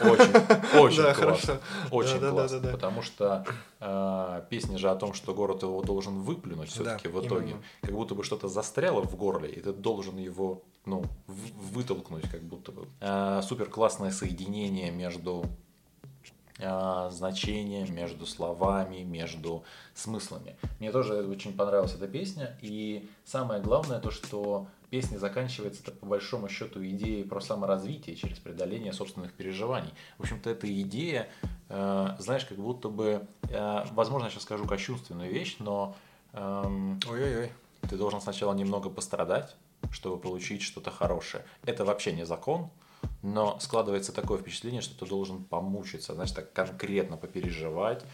Очень, 0.00 0.78
очень 0.78 1.02
да, 1.02 1.14
классно. 1.14 1.60
Очень 1.90 2.20
да, 2.20 2.30
классно. 2.30 2.58
Да, 2.58 2.64
да, 2.64 2.70
да, 2.70 2.72
потому 2.72 3.02
что 3.02 3.44
э, 3.80 4.42
песня 4.48 4.78
же 4.78 4.90
о 4.90 4.96
том, 4.96 5.12
что 5.12 5.34
город 5.34 5.62
его 5.62 5.82
должен 5.82 6.20
выплюнуть 6.20 6.70
все-таки 6.70 7.08
да, 7.08 7.14
в 7.18 7.26
итоге. 7.26 7.50
Именно. 7.50 7.62
Как 7.82 7.92
будто 7.92 8.14
бы 8.14 8.24
что-то 8.24 8.48
застряло 8.48 9.02
в 9.02 9.16
горле, 9.16 9.50
и 9.50 9.60
ты 9.60 9.72
должен 9.72 10.16
его 10.16 10.62
ну, 10.86 11.04
вытолкнуть, 11.26 12.28
как 12.30 12.42
будто 12.42 12.72
бы. 12.72 12.86
Э, 13.00 13.42
супер 13.42 13.68
классное 13.68 14.10
соединение 14.10 14.90
между 14.90 15.44
э, 16.58 17.08
значения, 17.12 17.86
между 17.86 18.26
словами, 18.26 19.02
между 19.02 19.62
смыслами. 19.94 20.56
Мне 20.80 20.90
тоже 20.90 21.26
очень 21.26 21.52
понравилась 21.54 21.94
эта 21.94 22.08
песня. 22.08 22.56
И 22.62 23.08
самое 23.24 23.60
главное 23.60 24.00
то, 24.00 24.10
что 24.10 24.66
песня 24.92 25.16
заканчивается 25.16 25.90
по 25.90 26.04
большому 26.04 26.50
счету 26.50 26.84
идеей 26.84 27.24
про 27.24 27.40
саморазвитие 27.40 28.14
через 28.14 28.38
преодоление 28.38 28.92
собственных 28.92 29.32
переживаний. 29.32 29.90
В 30.18 30.24
общем-то, 30.24 30.50
эта 30.50 30.66
идея, 30.82 31.30
э, 31.70 32.08
знаешь, 32.18 32.44
как 32.44 32.58
будто 32.58 32.90
бы, 32.90 33.26
э, 33.48 33.84
возможно, 33.92 34.26
я 34.26 34.30
сейчас 34.30 34.42
скажу 34.42 34.66
кощунственную 34.66 35.32
вещь, 35.32 35.56
но 35.60 35.96
эм, 36.34 37.00
Ой-ой-ой. 37.10 37.52
ты 37.88 37.96
должен 37.96 38.20
сначала 38.20 38.52
немного 38.52 38.90
пострадать, 38.90 39.56
чтобы 39.90 40.18
получить 40.18 40.60
что-то 40.60 40.90
хорошее. 40.90 41.42
Это 41.64 41.86
вообще 41.86 42.12
не 42.12 42.26
закон, 42.26 42.68
но 43.22 43.58
складывается 43.60 44.12
такое 44.12 44.38
впечатление, 44.38 44.82
что 44.82 44.98
ты 44.98 45.06
должен 45.06 45.42
помучиться, 45.42 46.12
значит, 46.12 46.36
так 46.36 46.52
конкретно 46.52 47.16
попереживать, 47.16 48.04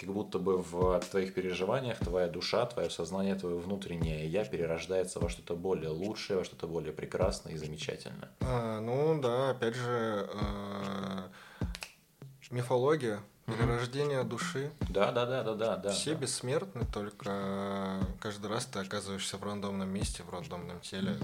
как 0.00 0.10
будто 0.10 0.38
бы 0.38 0.56
в 0.56 0.98
твоих 1.10 1.34
переживаниях 1.34 1.98
твоя 1.98 2.28
душа, 2.28 2.64
твое 2.66 2.88
сознание, 2.88 3.34
твое 3.34 3.56
внутреннее 3.56 4.26
я 4.26 4.44
перерождается 4.44 5.20
во 5.20 5.28
что-то 5.28 5.54
более 5.54 5.90
лучшее, 5.90 6.38
во 6.38 6.44
что-то 6.44 6.66
более 6.66 6.92
прекрасное 6.92 7.52
и 7.52 7.56
замечательное. 7.56 8.30
А, 8.40 8.80
ну 8.80 9.20
да, 9.20 9.50
опять 9.50 9.74
же, 9.74 10.28
э, 10.32 11.66
мифология, 12.50 13.20
перерождение 13.46 14.24
души. 14.24 14.70
Да, 14.88 15.12
да, 15.12 15.26
да, 15.26 15.42
да, 15.42 15.54
да, 15.54 15.76
да. 15.76 15.90
Все 15.90 16.14
да. 16.14 16.20
бессмертны, 16.20 16.86
только 16.92 18.00
каждый 18.20 18.50
раз 18.50 18.64
ты 18.66 18.78
оказываешься 18.78 19.36
в 19.36 19.44
рандомном 19.44 19.88
месте, 19.90 20.22
в 20.22 20.30
рандомном 20.30 20.80
теле. 20.80 21.16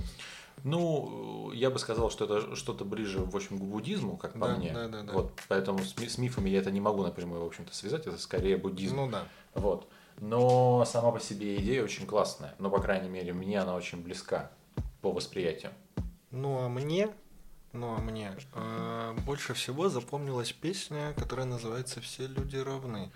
Ну, 0.64 1.53
я 1.53 1.71
бы 1.71 1.79
сказал, 1.79 2.11
что 2.11 2.25
это 2.25 2.57
что-то 2.57 2.85
ближе, 2.85 3.21
в 3.21 3.37
общем, 3.37 3.59
к 3.59 3.62
буддизму, 3.62 4.16
как 4.16 4.33
по 4.33 4.49
Да, 4.49 4.57
мне. 4.57 4.73
да, 4.73 4.88
да, 4.88 5.03
да. 5.03 5.12
Вот, 5.12 5.33
поэтому 5.49 5.79
с, 5.81 5.95
с 5.95 6.19
мифами 6.19 6.49
я 6.51 6.59
это 6.59 6.71
не 6.71 6.81
могу 6.81 7.03
напрямую, 7.03 7.42
в 7.42 7.47
общем-то, 7.47 7.75
связать, 7.75 8.07
это 8.07 8.19
скорее 8.19 8.57
буддизм. 8.57 8.97
Ну 8.97 9.11
да. 9.11 9.25
Вот. 9.55 9.88
Но 10.19 10.85
сама 10.87 11.12
по 11.12 11.21
себе 11.21 11.57
идея 11.57 11.85
очень 11.85 12.07
классная. 12.07 12.55
Но, 12.59 12.71
по 12.71 12.81
крайней 12.81 13.09
мере, 13.09 13.33
мне 13.33 13.61
она 13.61 13.75
очень 13.75 14.03
близка 14.03 14.51
по 15.03 15.12
восприятию. 15.12 15.73
Ну 16.31 16.59
а 16.64 16.69
мне, 16.69 17.11
ну 17.73 17.95
а 17.95 17.99
мне 17.99 18.37
э, 18.55 19.14
больше 19.25 19.55
всего 19.55 19.88
запомнилась 19.88 20.53
песня, 20.53 21.14
которая 21.16 21.47
называется 21.47 22.01
«Все 22.01 22.27
люди 22.27 22.57
равны». 22.57 23.12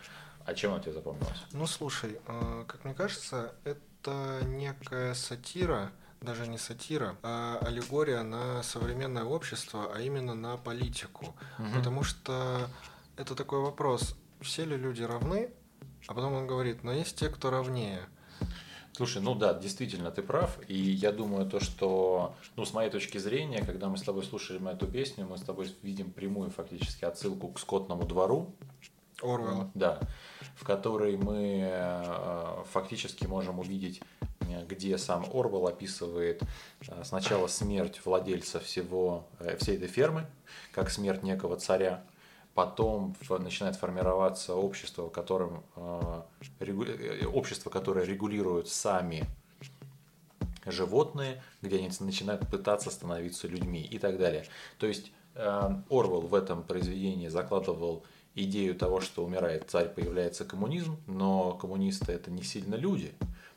А 0.46 0.54
чем 0.54 0.72
она 0.72 0.80
тебе 0.80 0.92
запомнилась? 0.92 1.42
Ну 1.52 1.66
слушай, 1.66 2.18
э, 2.26 2.64
как 2.66 2.84
мне 2.84 2.94
кажется, 2.94 3.54
это 3.64 4.40
некая 4.44 5.14
сатира, 5.14 5.90
даже 6.20 6.46
не 6.46 6.58
сатира, 6.58 7.16
а 7.22 7.58
аллегория 7.62 8.22
на 8.22 8.62
современное 8.62 9.24
общество, 9.24 9.90
а 9.94 10.00
именно 10.00 10.34
на 10.34 10.56
политику. 10.56 11.34
Мгм. 11.58 11.72
Потому 11.74 12.02
что 12.02 12.68
это 13.16 13.34
такой 13.34 13.60
вопрос, 13.60 14.16
все 14.40 14.64
ли 14.64 14.76
люди 14.76 15.02
равны? 15.02 15.50
А 16.06 16.14
потом 16.14 16.34
он 16.34 16.46
говорит, 16.46 16.82
но 16.84 16.92
есть 16.92 17.16
те, 17.16 17.28
кто 17.28 17.50
равнее. 17.50 18.00
Слушай, 18.92 19.22
ну 19.22 19.34
да, 19.34 19.54
действительно, 19.54 20.10
ты 20.10 20.22
прав. 20.22 20.58
И 20.68 20.74
я 20.74 21.12
думаю, 21.12 21.48
то, 21.48 21.60
что, 21.60 22.34
ну, 22.56 22.64
с 22.64 22.74
моей 22.74 22.90
точки 22.90 23.18
зрения, 23.18 23.64
когда 23.64 23.88
мы 23.88 23.96
с 23.96 24.02
тобой 24.02 24.24
слушали 24.24 24.60
эту 24.70 24.86
песню, 24.86 25.26
мы 25.26 25.38
с 25.38 25.42
тобой 25.42 25.74
видим 25.82 26.10
прямую 26.10 26.50
фактически 26.50 27.04
отсылку 27.04 27.48
к 27.48 27.58
скотному 27.58 28.04
двору, 28.04 28.54
Орвелл. 29.22 29.70
Да, 29.74 30.00
в 30.56 30.64
которой 30.64 31.16
мы 31.16 31.60
э, 31.62 32.64
фактически 32.70 33.26
можем 33.26 33.58
увидеть, 33.58 34.02
где 34.68 34.98
сам 34.98 35.24
Орвел 35.32 35.66
описывает 35.66 36.42
э, 36.88 37.02
сначала 37.04 37.46
смерть 37.46 38.00
владельца 38.04 38.60
всего, 38.60 39.26
э, 39.38 39.56
всей 39.56 39.76
этой 39.76 39.88
фермы, 39.88 40.26
как 40.72 40.90
смерть 40.90 41.22
некого 41.22 41.56
царя, 41.56 42.04
потом 42.54 43.16
начинает 43.28 43.76
формироваться 43.76 44.54
общество, 44.54 45.06
в 45.06 45.10
котором, 45.10 45.64
э, 45.76 47.24
общество, 47.26 47.70
которое 47.70 48.04
регулирует 48.04 48.68
сами 48.68 49.24
животные, 50.66 51.42
где 51.62 51.78
они 51.78 51.90
начинают 52.00 52.48
пытаться 52.48 52.90
становиться 52.90 53.48
людьми 53.48 53.82
и 53.82 53.98
так 53.98 54.18
далее. 54.18 54.44
То 54.78 54.86
есть 54.86 55.12
Орвел 55.34 56.22
в 56.22 56.34
этом 56.34 56.62
произведении 56.64 57.28
закладывал 57.28 58.04
идею 58.34 58.74
того, 58.74 59.00
что 59.00 59.24
умирает 59.24 59.70
царь, 59.70 59.88
появляется 59.88 60.44
коммунизм, 60.44 60.98
но 61.06 61.52
коммунисты 61.52 62.12
это 62.12 62.30
не 62.30 62.42
сильно 62.42 62.74
люди, 62.74 63.12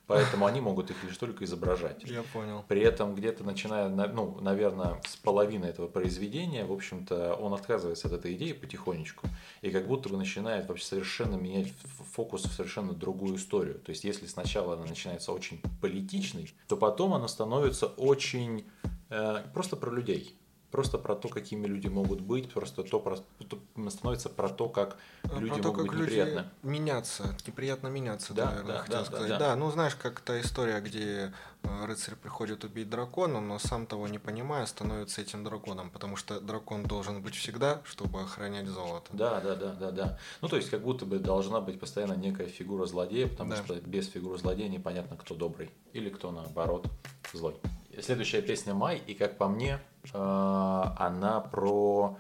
поэтому 0.08 0.46
они 0.46 0.62
могут 0.62 0.92
их 0.92 1.04
лишь 1.04 1.18
только 1.18 1.46
изображать. 1.46 2.04
Я 2.04 2.24
понял. 2.24 2.64
При 2.68 2.82
этом 2.82 3.16
где-то 3.16 3.44
начиная, 3.44 3.90
на- 3.90 4.08
ну, 4.08 4.38
наверное, 4.42 5.02
с 5.08 5.16
половины 5.16 5.66
этого 5.66 5.88
произведения, 5.88 6.66
в 6.66 6.72
общем-то, 6.72 7.36
он 7.36 7.54
отказывается 7.54 8.08
от 8.08 8.14
этой 8.14 8.34
идеи 8.36 8.54
потихонечку 8.54 9.28
и 9.62 9.70
как 9.72 9.88
будто 9.88 10.10
бы 10.10 10.18
начинает 10.18 10.68
вообще 10.68 10.86
совершенно 10.86 11.36
менять 11.36 11.72
фокус 12.14 12.44
в 12.44 12.52
совершенно 12.54 12.94
другую 12.94 13.38
историю. 13.38 13.80
То 13.80 13.92
есть, 13.92 14.04
если 14.04 14.28
сначала 14.28 14.74
она 14.74 14.86
начинается 14.86 15.32
очень 15.32 15.62
политичной, 15.82 16.54
то 16.68 16.78
потом 16.78 17.14
она 17.14 17.28
становится 17.28 17.88
очень 17.88 18.66
э, 19.10 19.44
просто 19.54 19.76
про 19.76 19.92
людей. 19.92 20.36
Просто 20.74 20.98
про 20.98 21.14
то, 21.16 21.30
какими 21.30 21.68
люди 21.68 21.86
могут 21.88 22.20
быть, 22.22 22.52
просто 22.52 22.82
то, 22.82 23.00
про- 23.00 23.18
то- 23.48 23.90
становится 23.92 24.28
про 24.28 24.50
то, 24.50 24.68
как 24.70 24.98
А, 25.22 25.40
люди 25.40 25.54
Про 25.54 25.62
то, 25.62 25.68
могут 25.68 25.82
как 25.84 25.92
быть 25.92 26.00
люди 26.00 26.16
неприятны. 26.20 26.50
меняться, 26.64 27.38
неприятно 27.46 27.88
меняться, 27.90 28.34
Да, 28.34 28.46
да, 28.46 28.50
наверное, 28.50 28.74
да, 28.78 28.82
хотел 28.82 28.98
да, 28.98 29.00
да, 29.04 29.06
сказать. 29.06 29.30
да. 29.30 29.38
Да, 29.38 29.56
ну 29.56 29.70
знаешь, 29.70 29.94
как 29.94 30.20
та 30.22 30.42
история, 30.42 30.80
где 30.82 31.32
э, 31.62 31.86
рыцарь 31.86 32.16
приходит 32.16 32.64
убить 32.64 32.90
дракона, 32.90 33.40
но 33.40 33.60
сам 33.60 33.86
того 33.86 34.08
не 34.08 34.18
понимая, 34.18 34.66
становится 34.66 35.22
этим 35.22 35.44
драконом, 35.44 35.92
потому 35.92 36.16
что 36.16 36.42
дракон 36.42 36.82
должен 36.86 37.22
быть 37.22 37.36
всегда, 37.36 37.82
чтобы 37.86 38.22
охранять 38.22 38.66
золото. 38.66 39.12
Да, 39.14 39.40
да, 39.42 39.56
да, 39.56 39.74
да, 39.74 39.92
да. 39.92 40.20
Ну, 40.42 40.48
то 40.48 40.56
есть, 40.56 40.72
как 40.72 40.82
будто 40.82 41.06
бы 41.06 41.20
должна 41.20 41.62
быть 41.62 41.80
постоянно 41.80 42.14
некая 42.14 42.48
фигура 42.48 42.88
злодея, 42.88 43.28
потому 43.28 43.52
Да. 43.52 43.58
что 43.58 43.76
без 43.76 44.08
фигуры 44.10 44.40
злодея 44.40 44.70
непонятно, 44.70 45.18
кто 45.18 45.36
добрый 45.36 45.70
или 45.94 46.10
кто, 46.10 46.32
наоборот, 46.32 46.88
злой. 47.32 47.58
Следующая 48.02 48.42
песня 48.42 48.74
«Май», 48.74 49.02
и, 49.06 49.14
как 49.14 49.38
по 49.38 49.48
мне, 49.48 49.80
э, 50.14 50.18
она 50.18 51.42
про 51.42 52.18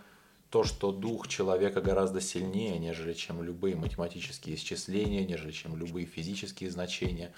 то, 0.50 0.64
что 0.64 0.92
дух 0.92 1.28
человека 1.28 1.82
гораздо 1.82 2.22
сильнее, 2.22 2.78
нежели 2.78 3.14
чем 3.14 3.42
любые 3.42 3.76
математические 3.76 4.56
исчисления, 4.56 5.26
нежели 5.26 5.52
чем 5.52 5.76
любые 5.76 6.06
физические 6.06 6.70
значения. 6.70 7.34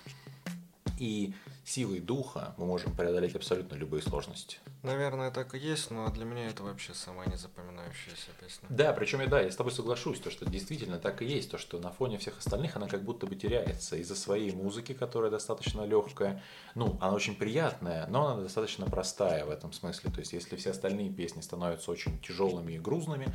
И 0.99 1.33
силой 1.65 1.99
духа 1.99 2.53
мы 2.57 2.65
можем 2.65 2.95
преодолеть 2.95 3.35
абсолютно 3.35 3.75
любые 3.75 4.01
сложности. 4.01 4.57
Наверное, 4.83 5.31
так 5.31 5.55
и 5.55 5.57
есть, 5.57 5.89
но 5.89 6.07
для 6.11 6.25
меня 6.25 6.47
это 6.47 6.63
вообще 6.63 6.93
самая 6.93 7.27
незапоминающаяся 7.27 8.29
песня. 8.39 8.67
Да, 8.69 8.93
причем 8.93 9.21
я, 9.21 9.27
да, 9.27 9.41
я 9.41 9.51
с 9.51 9.55
тобой 9.55 9.71
соглашусь, 9.71 10.19
то, 10.19 10.29
что 10.29 10.45
действительно 10.45 10.99
так 10.99 11.23
и 11.23 11.25
есть, 11.25 11.49
то, 11.49 11.57
что 11.57 11.79
на 11.79 11.91
фоне 11.91 12.19
всех 12.19 12.37
остальных 12.37 12.75
она 12.75 12.87
как 12.87 13.03
будто 13.03 13.25
бы 13.25 13.35
теряется 13.35 13.95
из-за 13.97 14.15
своей 14.15 14.51
музыки, 14.51 14.93
которая 14.93 15.31
достаточно 15.31 15.83
легкая. 15.85 16.43
Ну, 16.75 16.97
она 17.01 17.13
очень 17.13 17.35
приятная, 17.35 18.05
но 18.07 18.27
она 18.27 18.43
достаточно 18.43 18.85
простая 18.85 19.43
в 19.45 19.49
этом 19.49 19.73
смысле. 19.73 20.11
То 20.11 20.19
есть, 20.19 20.33
если 20.33 20.55
все 20.55 20.69
остальные 20.69 21.09
песни 21.09 21.41
становятся 21.41 21.89
очень 21.89 22.19
тяжелыми 22.21 22.73
и 22.73 22.79
грузными, 22.79 23.33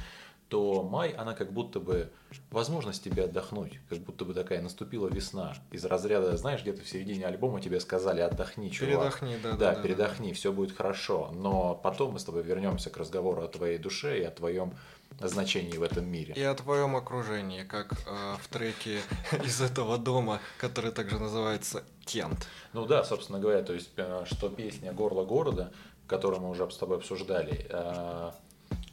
то 0.50 0.82
май, 0.82 1.10
она 1.12 1.34
как 1.34 1.52
будто 1.52 1.78
бы 1.78 2.10
возможность 2.50 3.04
тебе 3.04 3.24
отдохнуть, 3.24 3.78
как 3.88 3.98
будто 4.00 4.24
бы 4.24 4.34
такая 4.34 4.60
наступила 4.60 5.06
весна. 5.08 5.54
Из 5.70 5.84
разряда, 5.84 6.36
знаешь, 6.36 6.62
где-то 6.62 6.82
в 6.82 6.88
середине 6.88 7.24
альбома 7.26 7.60
тебе 7.60 7.78
сказали 7.78 8.20
отдохни, 8.20 8.68
чувак. 8.68 8.90
Передохни, 9.20 9.36
да, 9.42 9.52
Да, 9.52 9.74
да. 9.74 9.82
передохни, 9.82 10.32
все 10.32 10.52
будет 10.52 10.76
хорошо. 10.76 11.30
Но 11.32 11.76
потом 11.76 12.12
мы 12.12 12.18
с 12.18 12.24
тобой 12.24 12.42
вернемся 12.42 12.90
к 12.90 12.96
разговору 12.96 13.42
о 13.42 13.48
твоей 13.48 13.78
душе 13.78 14.18
и 14.18 14.24
о 14.24 14.30
твоем 14.32 14.74
значении 15.20 15.76
в 15.78 15.82
этом 15.84 16.06
мире. 16.10 16.34
И 16.34 16.42
о 16.42 16.54
твоем 16.54 16.96
окружении, 16.96 17.62
как 17.62 17.92
э, 17.92 18.34
в 18.42 18.48
треке 18.48 18.98
из 19.44 19.60
этого 19.60 19.98
дома, 19.98 20.40
который 20.58 20.90
также 20.90 21.18
называется 21.20 21.84
Кент. 22.04 22.48
Ну 22.72 22.86
да, 22.86 23.04
собственно 23.04 23.38
говоря, 23.38 23.62
то 23.62 23.72
есть, 23.72 23.90
э, 23.96 24.24
что 24.26 24.48
песня 24.48 24.92
«Горло 24.92 25.24
города», 25.24 25.72
которую 26.08 26.40
мы 26.40 26.50
уже 26.50 26.68
с 26.68 26.76
тобой 26.76 26.96
обсуждали, 26.96 27.66
э, 27.68 28.32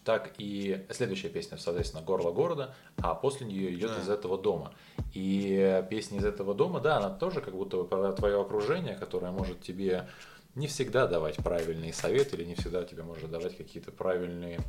так 0.04 0.34
и 0.38 0.86
следующая 0.90 1.30
песня, 1.30 1.58
соответственно, 1.58 2.04
«Горло 2.04 2.32
города», 2.32 2.74
а 2.98 3.14
после 3.14 3.46
нее 3.46 3.74
идет 3.74 3.92
Да. 3.92 4.02
«Из 4.02 4.10
этого 4.10 4.38
дома». 4.38 4.74
И 5.14 5.84
песня 5.90 6.20
«Из 6.20 6.26
этого 6.26 6.54
дома», 6.54 6.80
да, 6.80 6.98
она 6.98 7.10
тоже 7.10 7.42
как 7.42 7.54
будто 7.54 7.78
бы 7.78 7.86
про 7.86 8.14
твое 8.14 8.42
окружение, 8.42 8.96
которое 8.96 9.32
может 9.32 9.62
тебе 9.62 10.08
не 10.56 10.68
всегда 10.68 11.08
давать 11.08 11.38
правильные 11.38 11.94
советы 11.94 12.36
или 12.38 12.46
не 12.46 12.56
всегда 12.56 12.84
тебе 12.84 13.04
может 13.04 13.30
давать 13.30 13.58
какие-то 13.58 13.92
правильные, 13.92 14.60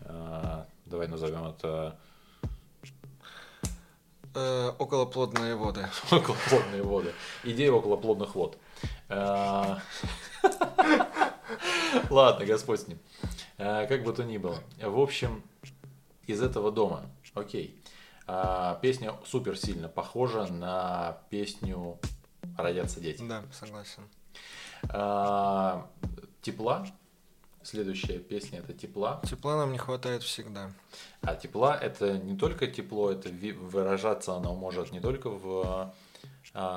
э, 0.00 0.64
давай 0.86 1.06
назовем 1.06 1.46
это 1.46 1.98
Э, 4.34 4.72
околоплодные 4.78 5.56
воды. 5.56 5.86
околоплодные 6.10 6.82
воды. 6.82 7.12
Идея 7.44 7.72
околоплодных 7.72 8.34
вод. 8.34 8.56
Э, 9.08 9.76
Ладно, 12.10 12.46
Господь 12.46 12.80
с 12.80 12.88
ним. 12.88 12.98
Э, 13.62 13.86
Как 13.86 14.02
бы 14.02 14.12
то 14.12 14.24
ни 14.24 14.38
было. 14.38 14.58
В 14.80 14.98
общем, 14.98 15.42
из 16.26 16.42
этого 16.42 16.72
дома. 16.72 17.06
Окей. 17.34 17.80
А, 18.26 18.78
Песня 18.82 19.14
супер 19.24 19.56
сильно 19.56 19.88
похожа 19.88 20.46
на 20.46 21.18
песню 21.30 21.98
«Родятся 22.58 23.00
дети». 23.00 23.22
Да, 23.22 23.44
согласен. 23.52 24.02
А, 24.88 25.88
Тепла 26.40 26.86
Следующая 27.62 28.18
песня 28.18 28.58
это 28.58 28.72
«Тепла». 28.72 29.22
Тепла 29.24 29.56
нам 29.56 29.70
не 29.70 29.78
хватает 29.78 30.24
всегда. 30.24 30.72
А 31.20 31.36
тепла 31.36 31.78
это 31.78 32.18
не 32.18 32.36
только 32.36 32.66
тепло, 32.66 33.12
это 33.12 33.28
выражаться 33.28 34.34
оно 34.34 34.56
может 34.56 34.90
не 34.90 34.98
только 34.98 35.30
в 35.30 35.94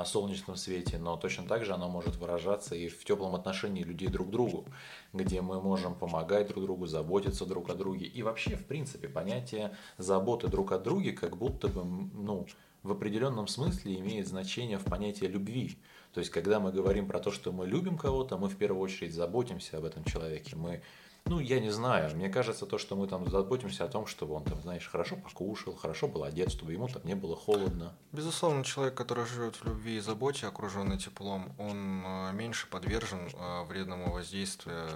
солнечном 0.06 0.56
свете, 0.56 0.98
но 0.98 1.18
точно 1.18 1.48
так 1.48 1.66
же 1.66 1.74
оно 1.74 1.90
может 1.90 2.16
выражаться 2.16 2.76
и 2.76 2.88
в 2.88 3.04
теплом 3.04 3.36
отношении 3.36 3.84
людей 3.84 4.08
друг 4.08 4.30
к 4.30 4.32
другу, 4.32 4.66
где 5.14 5.42
мы 5.42 5.62
можем 5.62 5.96
помогать 5.96 6.48
друг 6.48 6.64
другу, 6.64 6.86
заботиться 6.86 7.46
друг 7.46 7.70
о 7.70 7.76
друге. 7.76 8.06
И 8.06 8.24
вообще, 8.24 8.56
в 8.56 8.66
принципе, 8.66 9.10
понятие 9.10 9.76
заботы 9.98 10.48
друг 10.48 10.72
о 10.72 10.80
друге 10.80 11.12
как 11.12 11.38
будто 11.38 11.68
бы, 11.68 11.84
ну, 11.84 12.48
в 12.84 12.92
определенном 12.92 13.48
смысле 13.48 14.00
имеет 14.00 14.28
значение 14.28 14.78
в 14.78 14.86
понятии 14.86 15.26
любви. 15.26 15.78
То 16.14 16.20
есть, 16.20 16.32
когда 16.32 16.60
мы 16.60 16.72
говорим 16.72 17.08
про 17.08 17.20
то, 17.20 17.32
что 17.32 17.52
мы 17.52 17.68
любим 17.68 17.98
кого-то, 17.98 18.38
мы 18.38 18.48
в 18.48 18.56
первую 18.56 18.82
очередь 18.82 19.14
заботимся 19.14 19.78
об 19.78 19.86
этом 19.86 20.06
человеке. 20.06 20.56
Мы, 20.56 20.82
ну, 21.28 21.40
я 21.40 21.60
не 21.60 21.72
знаю, 21.72 22.16
мне 22.16 22.30
кажется, 22.30 22.66
то, 22.66 22.78
что 22.78 22.96
мы 22.96 23.08
там 23.08 23.30
заботимся 23.30 23.86
о 23.86 23.88
том, 23.88 24.06
чтобы 24.06 24.36
он 24.36 24.44
там, 24.44 24.62
знаешь, 24.62 24.88
хорошо 24.88 25.16
покушал, 25.16 25.76
хорошо 25.76 26.08
был 26.08 26.24
одет, 26.24 26.52
чтобы 26.52 26.74
ему 26.74 26.88
там 26.88 27.02
не 27.04 27.16
было 27.16 27.36
холодно. 27.36 27.94
Безусловно, 28.12 28.64
человек, 28.64 28.94
который 28.94 29.26
живет 29.26 29.56
в 29.56 29.66
любви 29.66 29.98
и 29.98 30.00
заботе, 30.00 30.46
окруженный 30.46 30.98
теплом, 30.98 31.52
он 31.58 32.04
э, 32.06 32.32
меньше 32.34 32.68
подвержен 32.68 33.28
э, 33.34 33.64
вредному 33.64 34.12
воздействию 34.12 34.88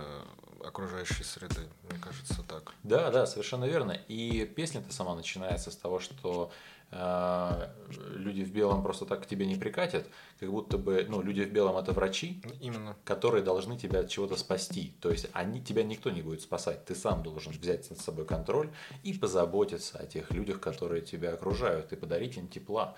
окружающей 0.63 1.23
среды, 1.23 1.67
мне 1.89 1.99
кажется, 1.99 2.43
так. 2.47 2.73
Да, 2.83 3.11
да, 3.11 3.25
совершенно 3.25 3.65
верно. 3.65 3.91
И 3.91 4.45
песня-то 4.45 4.93
сама 4.93 5.15
начинается 5.15 5.71
с 5.71 5.75
того, 5.75 5.99
что 5.99 6.51
люди 6.91 8.43
в 8.43 8.51
белом 8.51 8.81
просто 8.81 9.05
так 9.05 9.23
к 9.23 9.25
тебе 9.27 9.45
не 9.45 9.55
прикатят, 9.55 10.07
как 10.39 10.49
будто 10.49 10.77
бы, 10.77 11.05
ну, 11.07 11.21
люди 11.21 11.43
в 11.43 11.51
белом 11.51 11.77
это 11.77 11.91
врачи, 11.91 12.41
Именно. 12.61 12.95
которые 13.03 13.43
должны 13.43 13.77
тебя 13.77 13.99
от 13.99 14.09
чего-то 14.09 14.35
спасти. 14.35 14.95
То 14.99 15.11
есть 15.11 15.27
они, 15.33 15.61
тебя 15.61 15.83
никто 15.83 16.09
не 16.09 16.21
будет 16.21 16.41
спасать, 16.41 16.85
ты 16.85 16.95
сам 16.95 17.21
должен 17.21 17.53
взять 17.53 17.89
над 17.89 17.99
собой 17.99 18.25
контроль 18.25 18.71
и 19.03 19.13
позаботиться 19.13 19.99
о 19.99 20.05
тех 20.07 20.31
людях, 20.31 20.59
которые 20.59 21.01
тебя 21.01 21.33
окружают, 21.33 21.93
и 21.93 21.95
подарить 21.95 22.37
им 22.37 22.47
тепла 22.47 22.95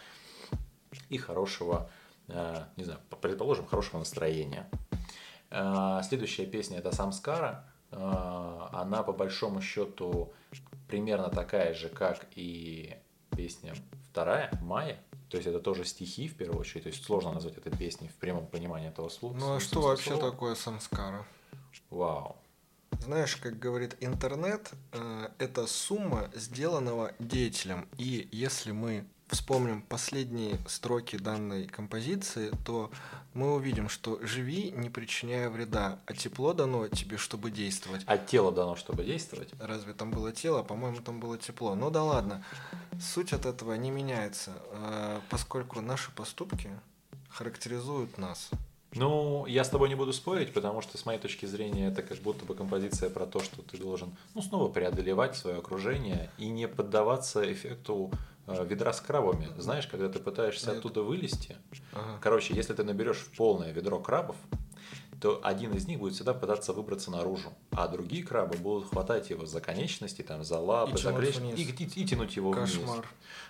и 1.09 1.17
хорошего, 1.17 1.89
э, 2.27 2.63
не 2.77 2.85
знаю, 2.85 2.99
предположим, 3.21 3.65
хорошего 3.65 3.99
настроения. 3.99 4.69
Э, 5.49 5.99
следующая 6.07 6.45
песня 6.45 6.79
это 6.79 6.95
Самскара. 6.95 7.65
Э, 7.91 8.67
она 8.71 9.03
по 9.03 9.11
большому 9.11 9.61
счету 9.61 10.33
примерно 10.87 11.29
такая 11.29 11.73
же, 11.73 11.89
как 11.89 12.25
и 12.35 12.95
песня 13.41 13.73
вторая, 14.11 14.51
Майя. 14.61 14.99
То 15.29 15.37
есть 15.37 15.47
это 15.47 15.59
тоже 15.59 15.83
стихи 15.83 16.27
в 16.27 16.35
первую 16.35 16.59
очередь. 16.59 16.83
То 16.83 16.89
есть 16.89 17.03
сложно 17.03 17.31
назвать 17.33 17.57
это 17.57 17.75
песней 17.75 18.07
в 18.07 18.13
прямом 18.15 18.45
понимании 18.45 18.89
этого 18.89 19.09
слова. 19.09 19.35
Ну 19.35 19.55
а 19.55 19.59
что 19.59 19.81
вообще 19.81 20.11
слова. 20.11 20.29
такое 20.29 20.53
самскара? 20.53 21.25
Вау. 21.89 22.35
Знаешь, 22.99 23.35
как 23.37 23.57
говорит 23.57 23.97
интернет, 23.99 24.71
э, 24.91 25.29
это 25.39 25.65
сумма 25.65 26.29
сделанного 26.35 27.13
деятелем. 27.17 27.87
И 27.97 28.29
если 28.31 28.73
мы 28.73 29.07
вспомним 29.31 29.81
последние 29.81 30.59
строки 30.67 31.17
данной 31.17 31.65
композиции, 31.65 32.51
то 32.65 32.91
мы 33.33 33.55
увидим, 33.55 33.87
что 33.87 34.19
живи, 34.21 34.71
не 34.71 34.89
причиняя 34.89 35.49
вреда, 35.49 35.99
а 36.05 36.13
тепло 36.13 36.53
дано 36.53 36.87
тебе, 36.89 37.17
чтобы 37.17 37.49
действовать. 37.49 38.01
А 38.05 38.17
тело 38.17 38.51
дано, 38.51 38.75
чтобы 38.75 39.03
действовать? 39.05 39.49
Разве 39.59 39.93
там 39.93 40.11
было 40.11 40.33
тело? 40.33 40.63
По-моему, 40.63 40.97
там 40.97 41.19
было 41.19 41.37
тепло. 41.37 41.75
Ну 41.75 41.89
да 41.89 42.03
ладно. 42.03 42.43
Суть 42.99 43.31
от 43.31 43.45
этого 43.45 43.73
не 43.73 43.89
меняется, 43.89 44.51
а, 44.73 45.21
поскольку 45.29 45.79
наши 45.79 46.11
поступки 46.11 46.69
характеризуют 47.29 48.17
нас. 48.17 48.49
Ну, 48.93 49.45
я 49.45 49.63
с 49.63 49.69
тобой 49.69 49.87
не 49.87 49.95
буду 49.95 50.11
спорить, 50.11 50.51
потому 50.51 50.81
что 50.81 50.97
с 50.97 51.05
моей 51.05 51.17
точки 51.17 51.45
зрения 51.45 51.87
это 51.87 52.03
как 52.03 52.17
будто 52.17 52.43
бы 52.43 52.55
композиция 52.55 53.09
про 53.09 53.25
то, 53.25 53.39
что 53.39 53.61
ты 53.61 53.77
должен, 53.77 54.13
ну, 54.33 54.41
снова 54.41 54.67
преодолевать 54.67 55.37
свое 55.37 55.59
окружение 55.59 56.29
и 56.37 56.49
не 56.49 56.67
поддаваться 56.67 57.49
эффекту 57.49 58.11
Э, 58.11 58.30
ведра 58.47 58.93
с 58.93 59.01
крабами. 59.01 59.49
Знаешь, 59.57 59.87
когда 59.87 60.09
ты 60.09 60.19
пытаешься 60.19 60.71
оттуда 60.71 61.01
вылезти, 61.01 61.57
ага. 61.93 62.19
короче, 62.21 62.53
если 62.53 62.73
ты 62.73 62.83
наберешь 62.83 63.27
полное 63.37 63.71
ведро 63.71 63.99
крабов, 63.99 64.35
то 65.19 65.39
один 65.43 65.73
из 65.73 65.87
них 65.87 65.99
будет 65.99 66.15
всегда 66.15 66.33
пытаться 66.33 66.73
выбраться 66.73 67.11
наружу, 67.11 67.53
а 67.71 67.87
другие 67.87 68.23
крабы 68.23 68.57
будут 68.57 68.89
хватать 68.89 69.29
его 69.29 69.45
за 69.45 69.61
конечности, 69.61 70.23
там, 70.23 70.43
за 70.43 70.57
лапы, 70.57 70.97
и 70.97 70.97
за 70.97 71.13
клещ, 71.13 71.37
и, 71.55 71.61
и, 71.61 72.01
и 72.01 72.05
тянуть 72.07 72.35
его 72.35 72.51
Кошмар. 72.51 72.95
вниз. 72.95 73.05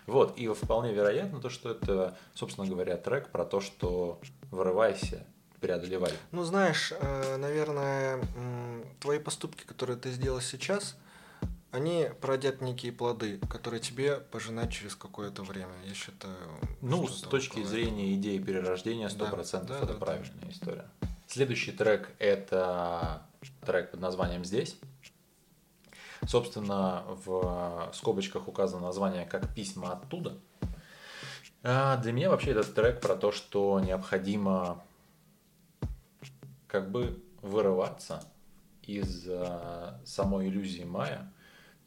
Вот, 0.06 0.38
и 0.38 0.50
вполне 0.50 0.94
вероятно 0.94 1.40
то, 1.40 1.50
что 1.50 1.72
это, 1.72 2.18
собственно 2.34 2.68
говоря, 2.68 2.98
трек 2.98 3.30
про 3.30 3.46
то, 3.46 3.62
что 3.62 4.20
вырывайся, 4.52 5.26
преодолевай. 5.62 6.12
Ну, 6.32 6.44
знаешь, 6.44 6.92
э, 6.92 7.38
наверное, 7.38 8.20
твои 9.00 9.20
поступки, 9.20 9.64
которые 9.64 9.98
ты 9.98 10.12
сделал 10.12 10.42
сейчас– 10.42 10.98
они 11.72 12.10
породят 12.20 12.62
некие 12.62 12.92
плоды, 12.92 13.40
которые 13.50 13.80
тебе 13.80 14.18
пожинать 14.18 14.72
через 14.72 14.96
какое-то 14.96 15.44
время. 15.44 15.72
Я 15.86 15.94
считаю. 15.94 16.36
Ну, 16.82 17.08
с 17.08 17.22
точки 17.22 17.56
такое. 17.56 17.66
зрения 17.66 18.14
идеи 18.16 18.40
перерождения, 18.40 19.08
100% 19.08 19.16
да, 19.18 19.60
да, 19.62 19.78
это 19.78 19.86
да, 19.88 19.94
правильная 19.94 20.46
да. 20.46 20.52
история. 20.52 20.86
Следующий 21.28 21.72
трек 21.72 22.12
это 22.20 23.26
трек 23.66 23.92
под 23.92 24.02
названием 24.02 24.44
«Здесь». 24.44 24.78
Собственно, 26.28 27.04
в 27.26 27.92
скобочках 27.94 28.48
указано 28.48 28.88
название 28.88 29.26
как 29.26 29.54
«Письма 29.56 29.94
оттуда». 29.94 30.38
А 31.64 31.98
для 31.98 32.12
меня 32.12 32.30
вообще 32.30 32.52
этот 32.52 32.74
трек 32.74 33.00
про 33.02 33.16
то, 33.16 33.32
что 33.32 33.80
необходимо 33.80 34.84
как 36.68 36.92
бы 36.92 37.24
вырываться 37.42 38.24
из 38.84 39.28
uh, 39.28 39.94
самой 40.06 40.48
иллюзии 40.48 40.84
Майя, 40.84 41.32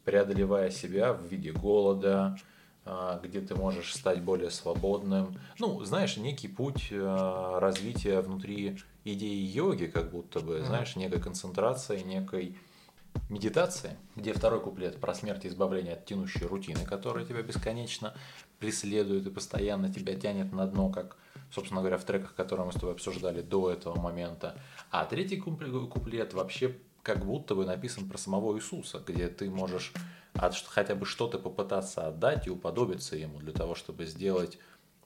преодолевая 0.04 0.70
себя 0.70 1.12
в 1.12 1.24
виде 1.26 1.52
голода, 1.52 2.36
а, 2.84 3.18
где 3.22 3.40
ты 3.40 3.54
можешь 3.54 3.94
стать 3.94 4.22
более 4.22 4.50
свободным. 4.50 5.38
Ну, 5.58 5.82
знаешь, 5.84 6.16
некий 6.16 6.48
путь 6.48 6.88
а, 6.92 7.58
развития 7.58 8.20
внутри 8.20 8.78
идеи 9.04 9.42
йоги, 9.46 9.86
как 9.86 10.10
будто 10.10 10.40
бы, 10.40 10.56
mm-hmm. 10.56 10.66
знаешь, 10.66 10.96
некой 10.96 11.20
концентрации, 11.20 12.02
некой 12.02 12.56
медитации, 13.30 13.96
где 14.16 14.32
второй 14.32 14.60
куплет 14.60 15.00
про 15.00 15.14
смерть 15.14 15.44
и 15.44 15.48
избавление 15.48 15.94
от 15.94 16.04
тянущей 16.04 16.46
рутины, 16.46 16.84
которая 16.84 17.24
тебя 17.24 17.42
бесконечно 17.42 18.14
преследует 18.58 19.26
и 19.26 19.30
постоянно 19.30 19.92
тебя 19.92 20.14
тянет 20.14 20.52
на 20.52 20.66
дно, 20.66 20.90
как, 20.90 21.16
собственно 21.50 21.80
говоря, 21.80 21.96
в 21.96 22.04
треках, 22.04 22.34
которые 22.34 22.66
мы 22.66 22.72
с 22.72 22.76
тобой 22.76 22.92
обсуждали 22.92 23.40
до 23.40 23.70
этого 23.70 23.98
момента. 23.98 24.58
А 24.90 25.04
третий 25.06 25.36
куплет 25.36 26.34
вообще 26.34 26.76
как 27.04 27.24
будто 27.24 27.54
бы 27.54 27.64
написан 27.66 28.08
про 28.08 28.18
самого 28.18 28.56
Иисуса, 28.56 29.00
где 29.06 29.28
ты 29.28 29.48
можешь 29.50 29.92
от, 30.32 30.56
хотя 30.66 30.96
бы 30.96 31.06
что-то 31.06 31.38
попытаться 31.38 32.08
отдать 32.08 32.48
и 32.48 32.50
уподобиться 32.50 33.14
ему 33.14 33.38
для 33.38 33.52
того, 33.52 33.76
чтобы 33.76 34.06
сделать 34.06 34.58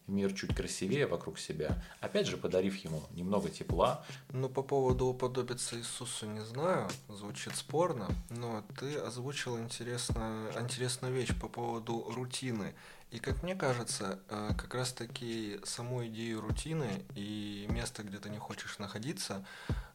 мир 0.06 0.32
чуть 0.32 0.54
красивее 0.54 1.06
вокруг 1.06 1.38
себя, 1.38 1.82
опять 2.00 2.26
же 2.26 2.38
подарив 2.38 2.76
ему 2.76 3.02
немного 3.10 3.50
тепла. 3.50 4.06
Ну, 4.30 4.48
по 4.48 4.62
поводу 4.62 5.06
уподобиться 5.06 5.76
Иисусу 5.76 6.24
не 6.26 6.40
знаю, 6.40 6.88
звучит 7.08 7.54
спорно, 7.56 8.08
но 8.30 8.64
ты 8.78 8.96
озвучил 8.96 9.58
интересную, 9.58 10.50
интересную 10.58 11.12
вещь 11.12 11.38
по 11.38 11.48
поводу 11.48 12.10
рутины. 12.14 12.74
И 13.10 13.18
как 13.18 13.42
мне 13.42 13.54
кажется, 13.54 14.18
э, 14.28 14.50
как 14.56 14.74
раз 14.74 14.92
таки 14.92 15.60
саму 15.64 16.06
идею 16.06 16.42
рутины 16.42 17.04
и 17.14 17.66
место, 17.70 18.02
где 18.02 18.18
ты 18.18 18.28
не 18.28 18.38
хочешь 18.38 18.78
находиться, 18.78 19.44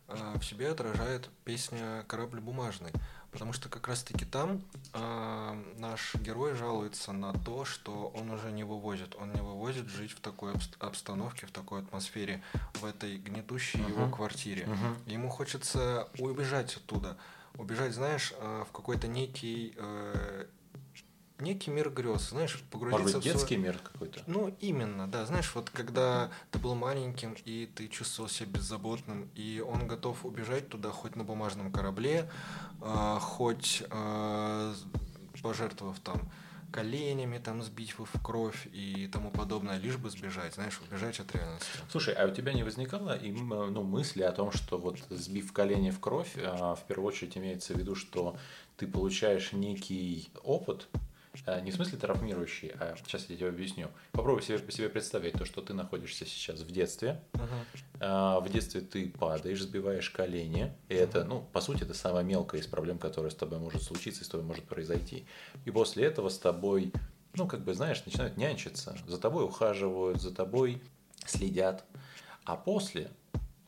в 0.08 0.44
себе 0.44 0.70
отражает 0.70 1.30
песня 1.46 2.04
«Корабль 2.08 2.40
бумажный». 2.40 2.92
Потому 3.32 3.52
что 3.52 3.68
как 3.68 3.88
раз-таки 3.88 4.26
там 4.26 4.62
э, 4.94 5.64
наш 5.78 6.14
герой 6.16 6.54
жалуется 6.54 7.14
на 7.14 7.34
то, 7.34 7.66
что 7.66 8.14
он 8.16 8.30
уже 8.30 8.52
не 8.52 8.64
вывозит. 8.64 9.16
Он 9.16 9.32
не 9.34 9.42
вывозит 9.42 9.88
жить 9.88 10.12
в 10.12 10.20
такой 10.20 10.54
обстановке, 10.78 11.48
в 11.48 11.52
такой 11.52 11.82
атмосфере, 11.82 12.44
в 12.76 12.86
этой 12.86 13.18
гнетущей 13.18 13.80
uh-huh. 13.80 13.90
его 13.90 14.10
квартире. 14.10 14.66
Uh-huh. 14.66 15.12
Ему 15.12 15.30
хочется 15.30 16.08
убежать 16.20 16.78
оттуда. 16.78 17.18
Убежать, 17.58 17.96
знаешь, 17.96 18.34
э, 18.38 18.66
в 18.70 18.72
какой-то 18.72 19.08
некий 19.08 19.74
э, 19.78 20.46
некий 21.40 21.72
мир 21.72 21.90
грез, 21.90 22.30
знаешь, 22.30 22.62
погрузиться 22.72 23.02
Может 23.04 23.18
быть, 23.18 23.26
в 23.26 23.34
детский 23.34 23.56
свой... 23.56 23.66
мир 23.66 23.78
какой-то? 23.78 24.22
Ну, 24.28 24.56
именно, 24.60 25.08
да. 25.08 25.26
Знаешь, 25.26 25.54
вот 25.56 25.70
когда 25.70 26.32
ты 26.52 26.60
был 26.60 26.76
маленьким, 26.76 27.36
и 27.46 27.70
ты 27.74 27.88
чувствовал 27.88 28.30
себя 28.30 28.48
беззаботным, 28.52 29.30
и 29.36 29.64
он 29.66 29.88
готов 29.88 30.26
убежать 30.26 30.70
туда 30.70 30.92
хоть 30.92 31.16
на 31.16 31.24
бумажном 31.24 31.72
корабле, 31.72 32.30
э, 32.82 33.18
хоть 33.20 33.84
э, 33.90 34.74
пожертвовав 35.42 36.00
там 36.00 36.32
коленями, 36.74 37.38
там 37.38 37.62
сбить 37.62 37.94
в 37.98 38.22
кровь 38.24 38.68
и 38.74 39.08
тому 39.14 39.30
подобное, 39.30 39.78
лишь 39.78 39.98
бы 39.98 40.10
сбежать, 40.10 40.56
знаешь, 40.56 40.82
убежать 40.88 41.20
от 41.20 41.34
реальности. 41.36 41.68
Слушай, 41.90 42.16
а 42.16 42.26
у 42.26 42.32
тебя 42.34 42.52
не 42.52 42.64
возникало 42.64 43.18
ну, 43.22 43.84
мысли 43.84 44.24
о 44.24 44.32
том, 44.32 44.52
что 44.52 44.80
вот 44.80 44.98
сбив 45.12 45.54
колени 45.54 45.92
в 45.92 46.00
кровь, 46.00 46.36
а, 46.36 46.74
в 46.74 46.84
первую 46.88 47.10
очередь 47.10 47.38
имеется 47.38 47.76
в 47.76 47.78
виду, 47.78 47.94
что 47.94 48.36
ты 48.76 48.88
получаешь 48.88 49.54
некий 49.54 50.32
опыт, 50.44 50.88
не 51.62 51.72
в 51.72 51.76
смысле 51.76 51.98
травмирующий, 51.98 52.70
а 52.80 52.96
сейчас 53.04 53.28
я 53.30 53.36
тебе 53.36 53.50
объясню. 53.50 53.90
Попробуй 54.12 54.44
себе, 54.44 54.60
себе 54.72 54.88
представить 54.88 55.34
то, 55.34 55.46
что 55.46 55.62
ты 55.62 55.74
находишься 55.74 56.26
сейчас 56.26 56.62
в 56.62 56.72
детстве. 56.72 57.24
Uh-huh. 57.34 58.40
В 58.42 58.50
детстве 58.52 58.82
ты 58.82 59.10
падаешь, 59.10 59.62
сбиваешь 59.62 60.10
колени. 60.12 60.74
И 60.90 60.94
это, 60.94 61.24
ну, 61.24 61.42
по 61.52 61.60
сути, 61.60 61.84
это 61.84 61.96
самая 61.96 62.24
мелкая 62.24 62.62
из 62.62 62.68
проблем, 62.68 63.00
которая 63.00 63.32
с 63.32 63.36
тобой 63.36 63.58
может 63.58 63.82
случиться 63.82 64.22
и 64.22 64.26
с 64.26 64.28
тобой 64.28 64.46
может 64.46 64.66
произойти. 64.66 65.26
И 65.66 65.72
после 65.72 66.06
этого 66.06 66.30
с 66.30 66.38
тобой, 66.38 66.94
ну, 67.34 67.48
как 67.48 67.64
бы, 67.64 67.74
знаешь, 67.74 68.04
начинают 68.06 68.38
нянчиться. 68.38 68.96
За 69.08 69.18
тобой 69.18 69.44
ухаживают, 69.44 70.22
за 70.22 70.34
тобой 70.34 70.84
следят. 71.26 71.84
А 72.44 72.56
после, 72.56 73.10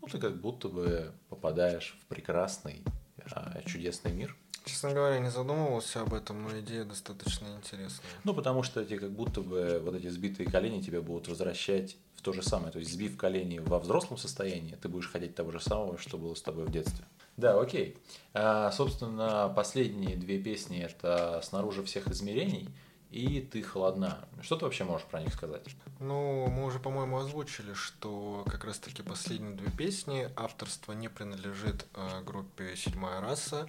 ну, 0.01 0.07
ты 0.07 0.19
как 0.19 0.39
будто 0.39 0.69
бы 0.69 1.11
попадаешь 1.29 1.97
в 2.01 2.05
прекрасный, 2.05 2.83
а, 3.31 3.59
чудесный 3.65 4.11
мир– 4.11 4.35
Честно 4.65 4.93
говоря, 4.93 5.19
не 5.19 5.29
задумывался 5.29 6.01
об 6.01 6.13
этом, 6.15 6.41
но 6.41 6.59
идея 6.59 6.85
достаточно 6.85 7.45
интересная. 7.55 8.09
Ну, 8.23 8.33
потому 8.33 8.63
что 8.63 8.81
эти 8.81 8.97
как 8.97 9.11
будто 9.11 9.41
бы 9.41 9.79
вот 9.83 9.93
эти 9.93 10.07
сбитые 10.07 10.49
колени 10.49 10.81
тебя 10.81 11.01
будут 11.01 11.27
возвращать 11.27 11.97
в 12.15 12.21
то 12.23 12.33
же 12.33 12.41
самое. 12.41 12.71
То 12.71 12.79
есть, 12.79 12.91
сбив 12.91 13.15
колени 13.15 13.59
во 13.59 13.77
взрослом 13.77 14.17
состоянии, 14.17 14.75
ты 14.75 14.89
будешь 14.89 15.09
ходить 15.11 15.35
того 15.35 15.51
же 15.51 15.59
самого, 15.59 15.99
что 15.99 16.17
было 16.17 16.33
с 16.33 16.41
тобой 16.41 16.65
в 16.65 16.71
детстве. 16.71 17.05
Да, 17.37 17.59
окей. 17.59 17.97
А, 18.33 18.71
собственно, 18.71 19.53
последние 19.55 20.15
две 20.15 20.41
песни 20.41 20.79
это 20.79 21.41
«Снаружи 21.43 21.83
всех 21.83 22.07
измерений» 22.07 22.69
и 23.11 23.41
«Ты 23.41 23.61
холодна». 23.61 24.27
Что 24.41 24.55
ты 24.55 24.65
вообще 24.65 24.83
можешь 24.83 25.05
про 25.05 25.21
них 25.21 25.33
сказать? 25.33 25.63
Ну, 25.99 26.47
мы 26.47 26.65
уже, 26.65 26.79
по-моему, 26.79 27.19
озвучили, 27.19 27.73
что 27.73 28.43
как 28.49 28.63
раз-таки 28.63 29.03
последние 29.03 29.55
две 29.55 29.69
песни 29.69 30.27
авторство 30.35 30.93
не 30.93 31.07
принадлежит 31.07 31.85
э, 31.93 32.23
группе 32.23 32.75
«Седьмая 32.75 33.21
раса», 33.21 33.67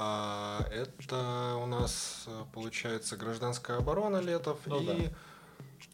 а 0.00 0.64
это 0.70 1.56
у 1.60 1.66
нас 1.66 2.22
э, 2.28 2.44
получается 2.52 3.16
гражданская 3.16 3.78
оборона 3.78 4.18
Летов 4.20 4.60
ну, 4.66 4.80
и... 4.80 4.86
Да. 4.86 4.94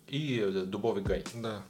И 0.08 0.64
Дубовый 0.66 1.02
Гай. 1.02 1.24
Да. 1.32 1.62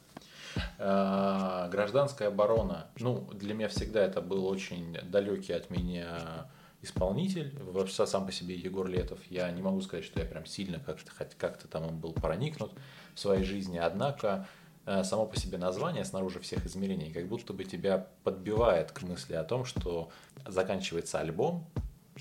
А, 0.77 1.69
гражданская 1.69 2.27
оборона. 2.27 2.87
Ну, 2.99 3.29
для 3.31 3.53
меня 3.53 3.69
всегда 3.69 4.03
это 4.03 4.19
был 4.19 4.45
очень 4.47 4.97
далекий 5.09 5.53
от 5.53 5.69
меня 5.69 6.49
исполнитель, 6.81 7.57
вообще 7.61 8.05
сам 8.05 8.25
по 8.25 8.33
себе 8.33 8.55
Егор 8.55 8.85
Летов. 8.85 9.19
Я 9.29 9.49
не 9.51 9.61
могу 9.61 9.79
сказать, 9.79 10.03
что 10.03 10.19
я 10.19 10.25
прям 10.25 10.45
сильно 10.45 10.79
как-то 10.79 11.11
как 11.37 11.57
там 11.63 11.85
он 11.85 11.97
был 11.99 12.11
проникнут 12.11 12.73
в 13.13 13.19
своей 13.21 13.45
жизни, 13.45 13.77
однако 13.77 14.45
э, 14.85 15.05
само 15.05 15.25
по 15.25 15.37
себе 15.37 15.57
название 15.57 16.03
снаружи 16.03 16.41
всех 16.41 16.65
измерений 16.65 17.13
как 17.13 17.27
будто 17.27 17.53
бы 17.53 17.63
тебя 17.63 18.07
подбивает 18.25 18.91
к 18.91 19.03
мысли 19.03 19.35
о 19.35 19.45
том, 19.45 19.63
что 19.63 20.09
заканчивается 20.45 21.19
альбом, 21.19 21.65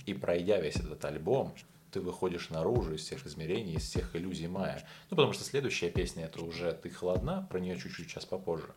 и 0.07 0.15
пройдя 0.15 0.61
весь 0.61 0.77
этот 0.77 1.05
альбом, 1.05 1.55
ты 1.95 2.01
выходишь 2.01 2.51
наружу 2.51 2.95
из 2.95 3.03
всех 3.03 3.25
измерений, 3.25 3.75
из 3.75 3.85
всех 3.85 4.17
иллюзий 4.17 4.49
Мая. 4.49 4.85
Ну, 5.11 5.17
потому 5.17 5.33
что 5.33 5.45
следующая 5.45 5.91
песня 5.91 6.25
это 6.25 6.43
уже 6.43 6.73
«Ты 6.73 6.91
холодна», 6.91 7.47
про 7.49 7.61
нее 7.61 7.79
чуть-чуть 7.79 8.11
сейчас 8.11 8.25
попозже. 8.25 8.75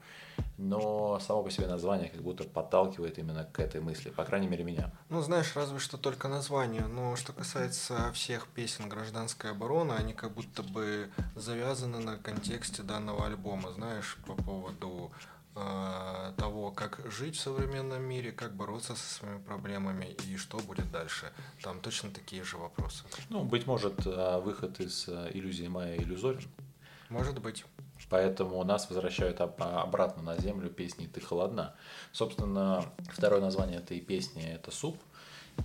Но 0.59 1.19
само 1.19 1.41
по 1.41 1.49
себе 1.49 1.65
название 1.65 2.09
как 2.09 2.21
будто 2.21 2.43
подталкивает 2.43 3.17
именно 3.17 3.43
к 3.43 3.59
этой 3.59 3.81
мысли, 3.81 4.11
по 4.11 4.23
крайней 4.23 4.47
мере, 4.47 4.63
меня. 4.63 4.91
Ну, 5.09 5.21
знаешь, 5.21 5.55
разве 5.55 5.79
что 5.79 5.97
только 5.97 6.27
название. 6.27 6.85
Но 6.85 7.15
что 7.15 7.33
касается 7.33 8.11
всех 8.13 8.47
песен 8.49 8.87
«Гражданская 8.87 9.51
оборона», 9.51 9.95
они 9.95 10.13
как 10.13 10.33
будто 10.35 10.61
бы 10.61 11.09
завязаны 11.35 11.97
на 11.97 12.17
контексте 12.17 12.83
данного 12.83 13.25
альбома, 13.25 13.71
знаешь, 13.71 14.17
по 14.27 14.35
поводу 14.35 15.11
того, 16.37 16.71
как 16.71 16.99
жить 17.11 17.35
в 17.35 17.39
современном 17.39 18.03
мире, 18.03 18.31
как 18.31 18.55
бороться 18.55 18.95
со 18.95 19.15
своими 19.15 19.39
проблемами 19.39 20.15
и 20.27 20.37
что 20.37 20.57
будет 20.59 20.91
дальше. 20.91 21.31
Там 21.61 21.79
точно 21.79 22.11
такие 22.11 22.43
же 22.43 22.57
вопросы. 22.57 23.03
Ну, 23.29 23.43
быть 23.43 23.65
может, 23.65 24.05
э, 24.05 24.39
выход 24.39 24.79
из 24.79 25.07
э, 25.07 25.31
иллюзии 25.33 25.67
Майя 25.67 25.97
иллюзорен. 25.97 26.43
Может 27.09 27.39
быть. 27.39 27.65
Поэтому 28.09 28.63
нас 28.63 28.89
возвращают 28.89 29.41
обратно 29.41 30.21
на 30.21 30.37
землю 30.37 30.69
песни 30.69 31.07
«Ты 31.07 31.19
холодна». 31.19 31.75
Собственно, 32.11 32.85
второе 33.11 33.41
название 33.41 33.79
этой 33.79 33.99
песни– 33.99 34.43
это 34.45 34.71
«Суп». 34.71 34.97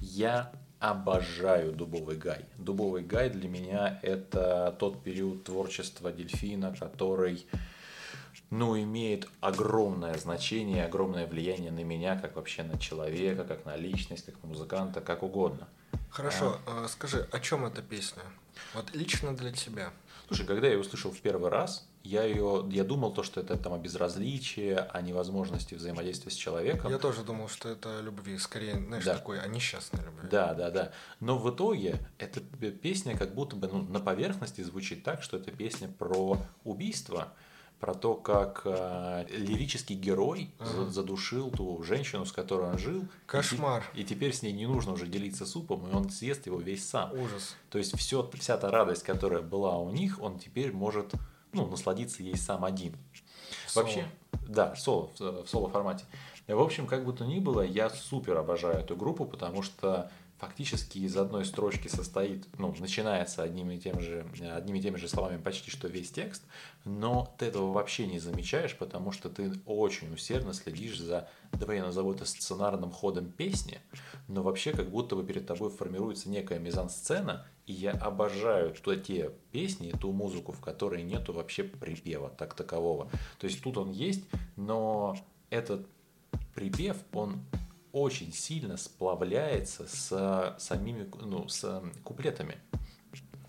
Я 0.01 0.53
обожаю 0.81 1.73
«Дубовый 1.73 2.17
гай». 2.17 2.45
«Дубовый 2.59 3.03
гай» 3.05 3.31
для 3.31 3.49
меня– 3.49 4.01
это 4.03 4.75
тот 4.79 5.03
период 5.03 5.45
творчества 5.45 6.11
дельфина, 6.11 6.75
который 6.75 7.47
ну, 8.53 8.79
имеет 8.79 9.29
огромное 9.41 10.19
значение, 10.19 10.85
огромное 10.85 11.27
влияние 11.27 11.73
на 11.73 11.83
меня, 11.83 12.19
как 12.21 12.37
вообще 12.37 12.63
на 12.63 12.79
человека, 12.79 13.45
как 13.45 13.65
на 13.65 13.77
личность, 13.77 14.27
как 14.27 14.35
на 14.43 14.51
музыканта, 14.51 15.01
как 15.01 15.23
угодно. 15.23 15.67
Хорошо, 16.11 16.59
а? 16.67 16.87
скажи, 16.89 17.27
о 17.33 17.41
чем 17.41 17.65
эта 17.65 17.81
песня? 17.81 18.23
Вот 18.75 18.95
лично 18.95 19.35
для 19.35 19.53
тебя. 19.53 19.91
Слушай, 20.27 20.45
когда 20.45 20.67
я 20.67 20.75
ее 20.75 20.81
услышал 20.81 21.11
в 21.11 21.19
первый 21.21 21.51
раз, 21.51 21.89
я 22.05 22.25
ее, 22.25 22.69
я 22.71 22.85
думал 22.85 23.15
то, 23.15 23.23
что 23.23 23.41
это 23.41 23.57
там 23.57 23.73
о 23.73 23.79
безразличии, 23.79 24.73
о 24.75 25.01
невозможности 25.01 25.75
взаимодействия 25.75 26.31
с 26.31 26.35
человеком. 26.35 26.91
Я 26.91 26.99
тоже 26.99 27.23
думал, 27.23 27.49
что 27.49 27.71
это 27.71 28.01
о 28.01 28.03
любви, 28.03 28.37
скорее, 28.37 28.75
знаешь, 28.75 29.05
да. 29.05 29.15
такой 29.15 29.41
о 29.41 29.47
несчастной 29.47 30.05
любви. 30.05 30.29
Да, 30.31 30.53
да, 30.53 30.71
да. 30.71 30.93
Но 31.21 31.39
в 31.39 31.55
итоге 31.55 32.07
эта 32.19 32.41
песня 32.71 33.17
как 33.17 33.35
будто 33.35 33.57
бы 33.57 33.69
ну, 33.69 33.81
на 33.81 34.01
поверхности 34.01 34.61
звучит 34.61 35.05
так, 35.05 35.23
что 35.23 35.39
это 35.39 35.51
песня 35.53 35.89
про 35.89 36.39
убийство, 36.65 37.33
про 37.83 37.95
то, 37.95 38.15
как 38.15 38.63
э, 38.65 39.27
лирический 39.29 39.97
герой 39.97 40.53
ага. 40.61 40.89
задушил 40.89 41.51
ту 41.51 41.83
женщину, 41.83 42.25
с 42.25 42.31
которой 42.31 42.71
он 42.71 42.79
жил. 42.79 43.05
Кошмар. 43.27 43.83
И, 43.95 44.03
и 44.03 44.05
теперь 44.05 44.33
с 44.33 44.41
ней 44.43 44.53
не 44.53 44.69
нужно 44.69 44.93
уже 44.93 45.09
делиться 45.09 45.45
супом, 45.45 45.89
и 45.89 45.93
он 45.93 46.09
съест 46.09 46.47
его 46.47 46.61
весь 46.61 46.89
сам. 46.89 47.13
Ужас. 47.13 47.57
То 47.71 47.79
есть 47.79 47.99
все, 47.99 48.31
вся 48.39 48.57
та 48.57 48.71
радость, 48.71 49.03
которая 49.03 49.43
была 49.43 49.79
у 49.79 49.91
них, 49.91 50.23
он 50.23 50.39
теперь 50.39 50.73
может 50.73 51.15
ну, 51.53 51.67
насладиться 51.67 52.23
ей 52.23 52.37
сам 52.37 52.65
один. 52.65 52.95
Соло. 53.67 53.83
Вообще, 53.83 54.07
да, 54.47 54.77
соло, 54.77 55.11
в, 55.19 55.43
в 55.43 55.49
соло 55.49 55.69
формате. 55.69 56.05
В 56.47 56.61
общем, 56.61 56.87
как 56.87 57.05
бы 57.05 57.13
то 57.13 57.25
ни 57.25 57.41
было, 57.41 57.63
я 57.63 57.91
супер 57.91 58.37
обожаю 58.37 58.77
эту 58.77 58.95
группу, 58.95 59.25
потому 59.25 59.63
что 59.63 60.09
фактически 60.43 60.99
из 60.99 61.17
одной 61.17 61.45
строчки 61.45 61.87
состоит, 61.87 62.49
ну, 62.59 62.75
начинается 62.81 63.45
одними 63.45 63.75
и, 63.75 63.79
тем 63.79 64.01
же, 64.01 64.27
одними 64.53 64.81
и 64.81 64.83
теми 64.83 64.97
же 64.97 65.07
словами 65.09 65.41
почти 65.41 65.71
что 65.71 65.87
весь 65.87 66.11
текст, 66.11 66.43
но 66.85 67.33
ты 67.39 67.47
этого 67.47 67.73
вообще 67.73 68.09
не 68.09 68.19
замечаешь, 68.19 68.77
потому 68.77 69.13
что 69.13 69.31
ты 69.31 69.53
очень 69.67 70.13
усердно 70.13 70.53
следишь 70.53 70.99
за, 70.99 71.29
давай 71.53 71.77
я 71.77 71.85
назову 71.85 72.13
это 72.13 72.25
сценарным 72.25 72.91
ходом 72.91 73.31
песни, 73.31 73.79
но 74.27 74.43
вообще 74.43 74.73
как 74.73 74.91
будто 74.91 75.15
бы 75.15 75.23
перед 75.23 75.47
тобой 75.47 75.71
формируется 75.71 76.29
некая 76.29 76.59
мизансцена, 76.59 77.47
и 77.67 77.73
я 77.73 77.93
обожаю 77.93 78.75
то, 78.75 78.97
те 78.97 79.31
песни, 79.53 79.93
ту 79.93 80.11
музыку, 80.11 80.51
в 80.51 80.61
которой 80.61 81.05
нету 81.05 81.33
вообще 81.33 81.63
припева 81.63 82.31
так 82.31 82.55
такового. 82.55 83.09
То 83.39 83.47
есть 83.47 83.63
тут 83.63 83.79
он 83.79 83.93
есть, 83.93 84.25
но 84.57 85.17
этот 85.51 85.87
припев, 86.53 86.97
он 87.13 87.45
очень 87.93 88.33
сильно 88.33 88.77
сплавляется 88.77 89.87
с 89.87 90.57
самими, 90.59 91.09
ну, 91.21 91.49
с 91.49 91.83
куплетами. 92.05 92.59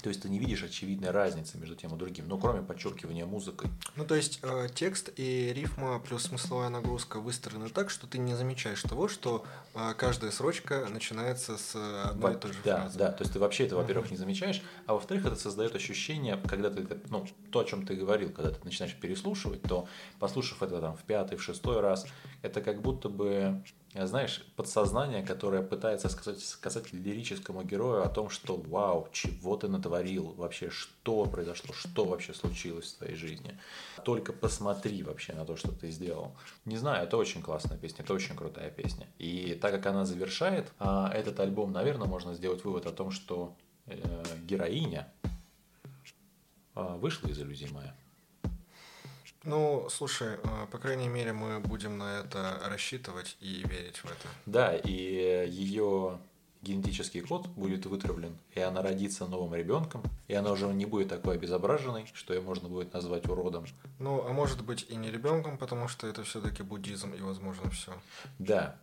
То 0.04 0.10
есть 0.10 0.22
ты 0.22 0.30
не 0.30 0.38
видишь 0.38 0.62
очевидной 0.62 1.12
разницы 1.12 1.58
между 1.58 1.76
тем 1.76 1.96
и 1.96 1.98
другим, 1.98 2.28
ну, 2.28 2.38
кроме 2.38 2.62
подчеркивания 2.62 3.26
музыкой. 3.26 3.70
Ну, 3.96 4.04
то 4.04 4.16
есть 4.16 4.42
э, 4.44 4.68
текст 4.76 5.10
и 5.16 5.54
рифма 5.54 5.98
плюс 6.02 6.24
смысловая 6.24 6.68
нагрузка 6.68 7.22
выстроены 7.22 7.70
так, 7.70 7.90
что 7.90 8.06
ты 8.06 8.18
не 8.18 8.36
замечаешь 8.36 8.82
того, 8.82 9.08
что 9.08 9.46
э, 9.74 9.94
каждая 9.98 10.32
строчка 10.32 10.90
начинается 10.90 11.58
с 11.58 11.74
одной 12.10 12.34
и 12.34 12.38
той 12.38 12.52
же 12.52 12.60
да, 12.66 12.82
фразы. 12.82 13.00
Да, 13.00 13.12
то 13.14 13.24
есть 13.24 13.32
ты 13.32 13.40
вообще 13.40 13.66
это, 13.66 13.78
во-первых, 13.78 14.12
не 14.12 14.18
замечаешь, 14.18 14.62
а 14.88 14.96
во-вторых, 14.96 15.26
это 15.26 15.38
создает 15.38 15.74
ощущение, 15.74 16.38
когда 16.50 16.70
ты, 16.70 16.86
ну, 17.10 17.26
то, 17.50 17.60
о 17.60 17.64
чем 17.64 17.86
ты 17.86 17.96
говорил, 17.96 18.30
когда 18.30 18.52
ты 18.52 18.60
начинаешь 18.66 18.96
переслушивать, 18.96 19.62
то, 19.62 19.88
послушав 20.20 20.62
это 20.64 20.82
там 20.82 20.98
в 20.98 21.04
пятый, 21.04 21.38
в 21.38 21.42
шестой 21.42 21.80
раз, 21.80 22.06
это 22.42 22.60
как 22.60 22.82
будто 22.82 23.08
бы 23.08 23.64
знаешь, 23.96 24.44
подсознание, 24.56 25.24
которое 25.24 25.62
пытается 25.62 26.10
сказать, 26.10 26.42
сказать 26.42 26.92
лирическому 26.94 27.64
герою 27.64 28.04
о 28.04 28.10
том, 28.10 28.30
что 28.30 28.58
вау, 28.58 29.08
чего 29.12 29.56
ты 29.56 29.68
натворил, 29.68 30.34
вообще 30.34 30.70
что 30.70 31.26
произошло, 31.26 31.74
что 31.74 32.06
вообще 32.06 32.34
случилось 32.34 32.94
в 32.94 32.98
твоей 32.98 33.16
жизни. 33.16 33.58
Только 34.04 34.34
посмотри 34.34 35.04
вообще 35.04 35.34
на 35.34 35.46
то, 35.46 35.56
что 35.56 35.72
ты 35.72 35.92
сделал. 35.92 36.36
Не 36.66 36.78
знаю, 36.78 37.04
это 37.04 37.18
очень 37.18 37.44
классная 37.44 37.78
песня, 37.78 38.04
это 38.04 38.14
очень 38.14 38.36
крутая 38.36 38.72
песня. 38.72 39.08
И 39.20 39.58
так 39.62 39.72
как 39.72 39.86
она 39.86 40.06
завершает 40.06 40.72
а, 40.80 41.12
этот 41.14 41.40
альбом, 41.40 41.72
наверное, 41.72 42.08
можно 42.08 42.34
сделать 42.34 42.64
вывод 42.64 42.88
о 42.88 42.92
том, 42.92 43.12
что 43.12 43.56
э, 43.86 44.24
героиня 44.46 45.08
э, 46.76 46.98
вышла 46.98 47.28
из 47.28 47.40
иллюзии 47.40 47.68
Майя. 47.72 47.96
Ну, 49.44 49.88
слушай, 49.90 50.38
э, 50.42 50.68
по 50.72 50.78
крайней 50.78 51.10
мере, 51.10 51.34
мы 51.34 51.60
будем 51.60 51.98
на 51.98 52.20
это 52.20 52.62
рассчитывать 52.66 53.36
и 53.42 53.64
верить 53.68 53.98
в 53.98 54.06
это. 54.06 54.28
Да, 54.46 54.76
и 54.76 54.92
ее 55.50 56.18
генетический 56.62 57.22
код 57.22 57.48
будет 57.48 57.86
вытравлен, 57.86 58.38
и 58.56 58.62
она 58.62 58.82
родится 58.82 59.28
новым 59.28 59.54
ребенком, 59.54 60.02
и 60.30 60.34
она 60.34 60.52
уже 60.52 60.68
не 60.68 60.86
будет 60.86 61.10
такой 61.10 61.36
обезображенной, 61.36 62.10
что 62.14 62.34
ее 62.34 62.40
можно 62.42 62.70
будет 62.70 62.94
назвать 62.94 63.28
уродом. 63.28 63.66
Ну, 64.00 64.26
а 64.26 64.32
может 64.32 64.64
быть 64.64 64.86
и 64.90 64.96
не 64.96 65.12
ребенком, 65.12 65.58
потому 65.58 65.90
что 65.90 66.08
это 66.08 66.24
все-таки 66.24 66.64
буддизм 66.64 67.14
и 67.14 67.20
возможно 67.22 67.70
все. 67.70 67.92
Да. 68.40 68.80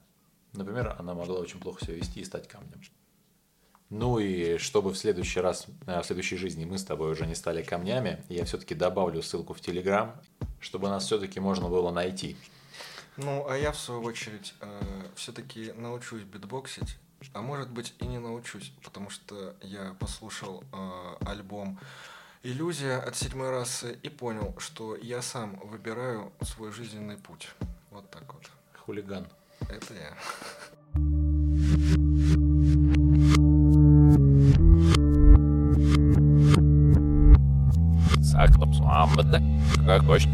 Например, 0.52 0.94
она 0.98 1.14
могла 1.14 1.38
очень 1.38 1.60
плохо 1.60 1.84
себя 1.84 1.94
вести 1.94 2.20
и 2.20 2.24
стать 2.24 2.48
камнем. 2.48 2.82
Ну 3.90 4.20
и 4.20 4.56
чтобы 4.58 4.92
в 4.92 4.96
следующий 4.96 5.40
раз, 5.40 5.66
э, 5.86 6.00
в 6.00 6.06
следующей 6.06 6.36
жизни 6.36 6.64
мы 6.64 6.78
с 6.78 6.84
тобой 6.84 7.10
уже 7.10 7.26
не 7.26 7.34
стали 7.34 7.62
камнями, 7.62 8.22
я 8.28 8.44
все-таки 8.44 8.76
добавлю 8.76 9.20
ссылку 9.20 9.52
в 9.52 9.60
Телеграм, 9.60 10.14
чтобы 10.60 10.88
нас 10.88 11.04
все-таки 11.04 11.40
можно 11.40 11.68
было 11.68 11.90
найти. 11.90 12.36
Ну, 13.16 13.46
а 13.48 13.56
я 13.56 13.72
в 13.72 13.76
свою 13.76 14.02
очередь 14.02 14.54
э, 14.60 14.82
все-таки 15.16 15.72
научусь 15.72 16.22
битбоксить, 16.22 16.96
а 17.32 17.42
может 17.42 17.68
быть 17.70 17.92
и 17.98 18.06
не 18.06 18.18
научусь, 18.18 18.72
потому 18.84 19.10
что 19.10 19.54
я 19.60 19.96
послушал 19.98 20.62
э, 20.72 21.16
альбом 21.26 21.80
«Иллюзия» 22.44 22.96
от 22.98 23.16
седьмой 23.16 23.50
расы 23.50 23.98
и 24.04 24.08
понял, 24.08 24.54
что 24.58 24.96
я 24.96 25.20
сам 25.20 25.58
выбираю 25.64 26.32
свой 26.42 26.70
жизненный 26.70 27.18
путь. 27.18 27.48
Вот 27.90 28.08
так 28.10 28.32
вот. 28.32 28.48
Хулиган. 28.86 29.26
Это 29.68 29.94
я. 29.94 31.19
Aklips 38.34 38.80
Muhammed 38.80 39.32
de 39.32 39.42
Karakoç 39.86 40.26